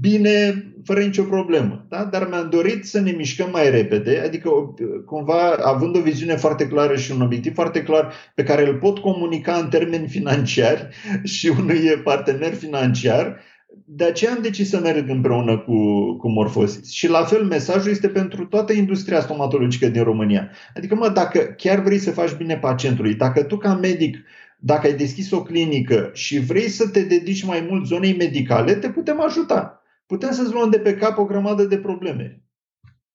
bine, 0.00 0.64
fără 0.84 1.00
nicio 1.00 1.22
problemă. 1.22 1.86
Da? 1.88 2.04
Dar 2.04 2.28
mi-am 2.28 2.48
dorit 2.50 2.84
să 2.86 3.00
ne 3.00 3.10
mișcăm 3.10 3.50
mai 3.50 3.70
repede, 3.70 4.22
adică 4.24 4.50
cumva 5.06 5.50
având 5.50 5.96
o 5.96 6.00
viziune 6.00 6.36
foarte 6.36 6.68
clară 6.68 6.96
și 6.96 7.12
un 7.12 7.20
obiectiv 7.20 7.54
foarte 7.54 7.82
clar 7.82 8.12
pe 8.34 8.42
care 8.42 8.68
îl 8.68 8.74
pot 8.74 8.98
comunica 8.98 9.54
în 9.54 9.68
termeni 9.68 10.08
financiari 10.08 10.88
și 11.34 11.52
unui 11.58 11.78
partener 12.04 12.54
financiar, 12.54 13.40
de 13.84 14.04
aceea 14.04 14.32
am 14.32 14.42
decis 14.42 14.68
să 14.68 14.80
merg 14.80 15.08
împreună 15.08 15.58
cu, 15.58 16.12
cu 16.16 16.28
Morfosis. 16.28 16.90
Și 16.92 17.08
la 17.08 17.24
fel, 17.24 17.44
mesajul 17.44 17.90
este 17.90 18.08
pentru 18.08 18.46
toată 18.46 18.72
industria 18.72 19.20
stomatologică 19.20 19.88
din 19.88 20.02
România. 20.02 20.50
Adică, 20.74 20.94
mă, 20.94 21.08
dacă 21.08 21.38
chiar 21.38 21.80
vrei 21.80 21.98
să 21.98 22.10
faci 22.10 22.32
bine 22.32 22.56
pacientului, 22.56 23.14
dacă 23.14 23.42
tu 23.42 23.56
ca 23.56 23.74
medic 23.74 24.16
dacă 24.60 24.86
ai 24.86 24.94
deschis 24.94 25.30
o 25.30 25.42
clinică 25.42 26.10
și 26.12 26.38
vrei 26.38 26.68
să 26.68 26.88
te 26.88 27.02
dedici 27.02 27.44
mai 27.44 27.66
mult 27.70 27.86
zonei 27.86 28.16
medicale, 28.16 28.74
te 28.74 28.90
putem 28.90 29.20
ajuta. 29.20 29.82
Putem 30.06 30.32
să-ți 30.32 30.52
luăm 30.52 30.70
de 30.70 30.78
pe 30.78 30.94
cap 30.94 31.18
o 31.18 31.24
grămadă 31.24 31.64
de 31.64 31.78
probleme. 31.78 32.42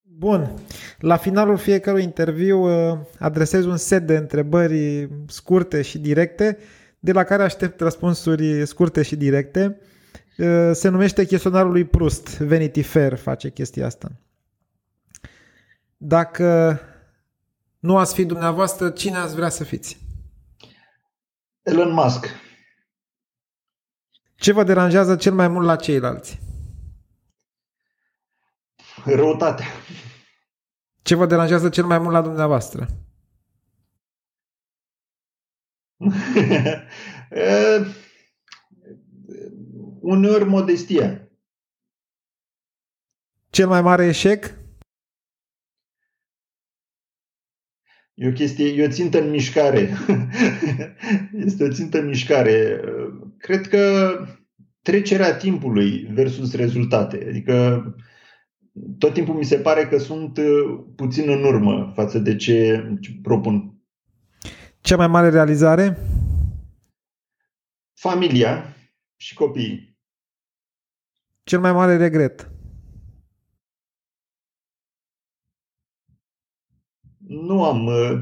Bun. 0.02 0.54
La 1.00 1.18
finalul 1.18 1.58
fiecărui 1.58 2.04
interviu 2.04 2.60
uh, 2.60 2.98
adresez 3.20 3.66
un 3.66 3.78
set 3.78 4.08
de 4.08 4.16
întrebări 4.16 5.10
scurte 5.28 5.82
și 5.82 5.98
directe, 5.98 6.58
de 7.00 7.12
la 7.12 7.24
care 7.24 7.44
aștept 7.44 7.80
răspunsuri 7.80 8.68
scurte 8.68 9.02
și 9.02 9.16
directe. 9.16 9.80
Uh, 10.38 10.70
se 10.72 10.90
numește 10.90 11.26
chestionarul 11.26 11.72
lui 11.72 11.84
Proust. 11.84 12.40
Vanity 12.40 12.82
Fair 12.82 13.16
face 13.16 13.50
chestia 13.50 13.86
asta. 13.86 14.12
Dacă 15.98 16.80
nu 17.80 17.98
ați 17.98 18.14
fi 18.14 18.26
dumneavoastră, 18.26 18.90
cine 18.90 19.18
ați 19.18 19.36
vrea 19.36 19.50
să 19.50 19.64
fiți? 19.64 20.05
Elon 21.65 21.91
Musk. 21.93 22.25
Ce 24.36 24.51
vă 24.51 24.63
deranjează 24.63 25.15
cel 25.15 25.34
mai 25.34 25.47
mult 25.47 25.65
la 25.65 25.75
ceilalți? 25.75 26.39
Răutatea. 29.06 29.65
Ce 31.01 31.15
vă 31.15 31.25
deranjează 31.25 31.69
cel 31.69 31.86
mai 31.86 31.99
mult 31.99 32.12
la 32.12 32.21
dumneavoastră? 32.21 32.88
Uneori 40.01 40.45
modestia. 40.45 41.30
Cel 43.49 43.67
mai 43.67 43.82
mare 43.82 44.06
eșec? 44.06 44.64
E 48.15 48.28
o 48.28 48.32
chestie, 48.32 48.67
e 48.67 48.86
o 48.86 48.89
țintă 48.89 49.21
în 49.21 49.30
mișcare. 49.30 49.89
este 51.45 51.63
o 51.63 51.71
țintă 51.71 51.99
în 51.99 52.08
mișcare. 52.08 52.82
Cred 53.38 53.67
că 53.67 54.13
trecerea 54.82 55.36
timpului 55.36 56.10
versus 56.13 56.56
rezultate. 56.56 57.25
Adică 57.30 57.84
tot 58.97 59.13
timpul 59.13 59.34
mi 59.34 59.45
se 59.45 59.58
pare 59.58 59.88
că 59.88 59.97
sunt 59.97 60.38
uh, 60.38 60.84
puțin 60.95 61.30
în 61.30 61.43
urmă 61.43 61.91
față 61.95 62.20
de 62.20 62.36
ce 62.36 62.88
propun. 63.22 63.80
Cea 64.82 64.95
mai 64.95 65.07
mare 65.07 65.30
realizare? 65.30 65.97
Familia 67.93 68.76
și 69.16 69.34
copiii. 69.34 69.97
Cel 71.43 71.59
mai 71.59 71.72
mare 71.72 71.97
regret? 71.97 72.55
Nu 77.44 77.64
am... 77.64 77.86
Uh, 77.86 78.20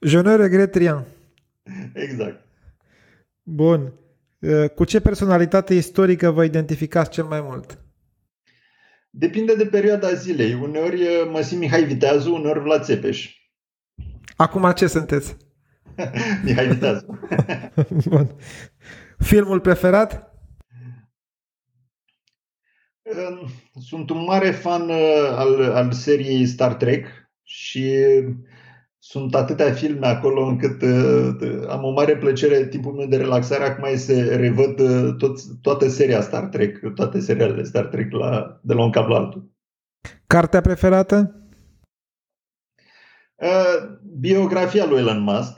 Je 0.10 0.20
ne 0.20 0.36
regrette 0.36 0.78
rien. 0.78 1.04
Exact. 1.94 2.46
Bun. 3.42 3.92
Uh, 4.38 4.68
cu 4.68 4.84
ce 4.84 5.00
personalitate 5.00 5.74
istorică 5.74 6.30
vă 6.30 6.44
identificați 6.44 7.10
cel 7.10 7.24
mai 7.24 7.40
mult? 7.40 7.78
Depinde 9.10 9.54
de 9.54 9.66
perioada 9.66 10.12
zilei. 10.12 10.54
Uneori 10.54 11.02
uh, 11.02 11.28
mă 11.30 11.40
simt 11.40 11.60
Mihai 11.60 11.84
Viteazu, 11.84 12.34
uneori 12.34 12.60
Vlad 12.60 12.82
Țepeș. 12.82 13.36
Acum 14.36 14.72
ce 14.72 14.86
sunteți? 14.86 15.36
Mihai 16.44 16.68
Viteazu. 16.68 17.20
Bun. 18.08 18.30
Filmul 19.18 19.60
preferat? 19.60 20.32
Sunt 23.80 24.10
un 24.10 24.24
mare 24.24 24.50
fan 24.50 24.88
uh, 24.88 25.28
al, 25.36 25.62
al 25.62 25.92
seriei 25.92 26.46
Star 26.46 26.74
Trek 26.74 27.17
și 27.50 27.94
sunt 28.98 29.34
atâtea 29.34 29.72
filme 29.72 30.06
acolo 30.06 30.44
încât 30.46 30.82
uh, 30.82 31.68
am 31.68 31.84
o 31.84 31.90
mare 31.90 32.16
plăcere 32.16 32.66
timpul 32.66 32.92
meu 32.92 33.06
de 33.06 33.16
relaxare 33.16 33.64
acum 33.64 33.84
e 33.84 33.96
să 33.96 34.36
revăd 34.36 34.80
uh, 34.80 35.14
tot, 35.18 35.60
toată 35.62 35.88
seria 35.88 36.20
Star 36.20 36.44
Trek, 36.44 36.94
toate 36.94 37.20
serialele 37.20 37.62
Star 37.62 37.86
Trek 37.86 38.12
la, 38.12 38.60
de 38.62 38.74
la 38.74 38.82
un 38.82 38.90
cap 38.90 39.08
la 39.08 39.16
altul. 39.16 39.50
Cartea 40.26 40.60
preferată? 40.60 41.42
Uh, 43.34 43.98
biografia 44.18 44.86
lui 44.86 44.98
Elon 44.98 45.20
Musk. 45.20 45.56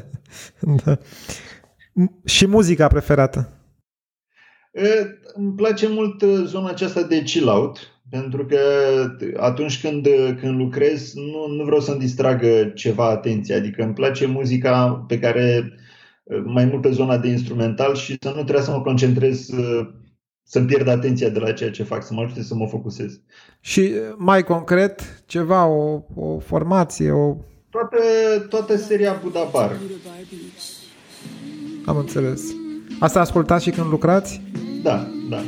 da. 0.84 0.98
Și 2.24 2.46
muzica 2.46 2.86
preferată? 2.86 3.48
Uh, 4.70 5.06
îmi 5.34 5.54
place 5.54 5.88
mult 5.88 6.22
uh, 6.22 6.44
zona 6.44 6.68
aceasta 6.68 7.02
de 7.02 7.22
chill 7.22 7.48
out, 7.48 7.93
pentru 8.20 8.46
că 8.46 8.58
atunci 9.36 9.80
când, 9.80 10.08
când 10.40 10.58
lucrez 10.58 11.14
nu, 11.14 11.54
nu 11.56 11.64
vreau 11.64 11.80
să-mi 11.80 11.98
distragă 11.98 12.72
ceva 12.74 13.08
atenția, 13.08 13.56
adică 13.56 13.82
îmi 13.82 13.92
place 13.92 14.26
muzica 14.26 15.04
pe 15.08 15.18
care 15.18 15.72
mai 16.44 16.64
mult 16.64 16.80
pe 16.80 16.90
zona 16.90 17.18
de 17.18 17.28
instrumental 17.28 17.94
și 17.94 18.16
să 18.20 18.28
nu 18.28 18.42
trebuie 18.42 18.64
să 18.64 18.70
mă 18.70 18.80
concentrez 18.82 19.50
să-mi 20.42 20.66
pierd 20.66 20.88
atenția 20.88 21.28
de 21.28 21.38
la 21.38 21.52
ceea 21.52 21.70
ce 21.70 21.82
fac, 21.82 22.04
să 22.04 22.14
mă 22.14 22.22
ajute 22.22 22.42
să 22.42 22.54
mă 22.54 22.66
focusez. 22.66 23.20
Și 23.60 23.92
mai 24.16 24.42
concret, 24.42 25.22
ceva, 25.26 25.66
o, 25.66 26.02
o 26.14 26.38
formație, 26.38 27.10
o... 27.10 27.36
Toată, 27.70 27.96
toată 28.48 28.76
seria 28.76 29.20
Buda 29.22 29.48
Bar. 29.52 29.76
Am 31.84 31.96
înțeles. 31.96 32.42
Asta 32.98 33.20
ascultați 33.20 33.64
și 33.64 33.70
când 33.70 33.90
lucrați? 33.90 34.40
Da, 34.82 35.06
da. 35.28 35.42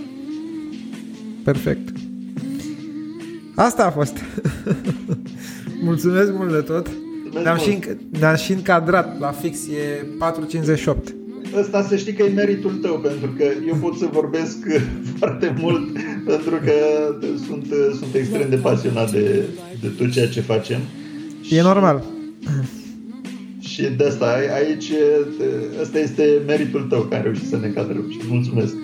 Perfect. 1.44 2.05
Asta 3.56 3.86
a 3.86 3.90
fost. 3.90 4.16
Mulțumesc 5.88 6.32
mult 6.32 6.52
de 6.52 6.60
tot. 6.60 6.88
Ne-am 7.42 7.58
și, 7.58 7.78
ne-am 8.18 8.36
și 8.36 8.52
încadrat 8.52 9.20
la 9.20 9.30
fix, 9.30 9.58
e 9.66 10.04
458. 10.18 11.14
Ăsta 11.58 11.82
să 11.82 11.96
știi 11.96 12.12
că 12.12 12.22
e 12.22 12.32
meritul 12.32 12.72
tău, 12.72 12.98
pentru 12.98 13.30
că 13.36 13.44
eu 13.66 13.74
pot 13.74 13.96
să 13.96 14.08
vorbesc 14.12 14.56
foarte 15.18 15.54
mult, 15.58 15.92
pentru 16.26 16.50
că 16.50 16.72
sunt, 17.46 17.66
sunt 17.98 18.14
extrem 18.14 18.48
de 18.48 18.56
pasionat 18.56 19.10
de, 19.10 19.44
de 19.80 19.88
tot 19.98 20.10
ceea 20.10 20.28
ce 20.28 20.40
facem. 20.40 20.78
E 21.42 21.44
și, 21.44 21.54
normal. 21.54 22.04
Și 23.58 23.82
de 23.82 24.04
asta, 24.04 24.38
aici, 24.54 24.92
ăsta 25.80 25.98
este 25.98 26.42
meritul 26.46 26.86
tău 26.88 27.00
care 27.00 27.16
ai 27.16 27.22
reușit 27.22 27.48
să 27.48 27.56
ne 27.56 27.66
încadrăm 27.66 28.04
și 28.10 28.18
mulțumesc. 28.28 28.74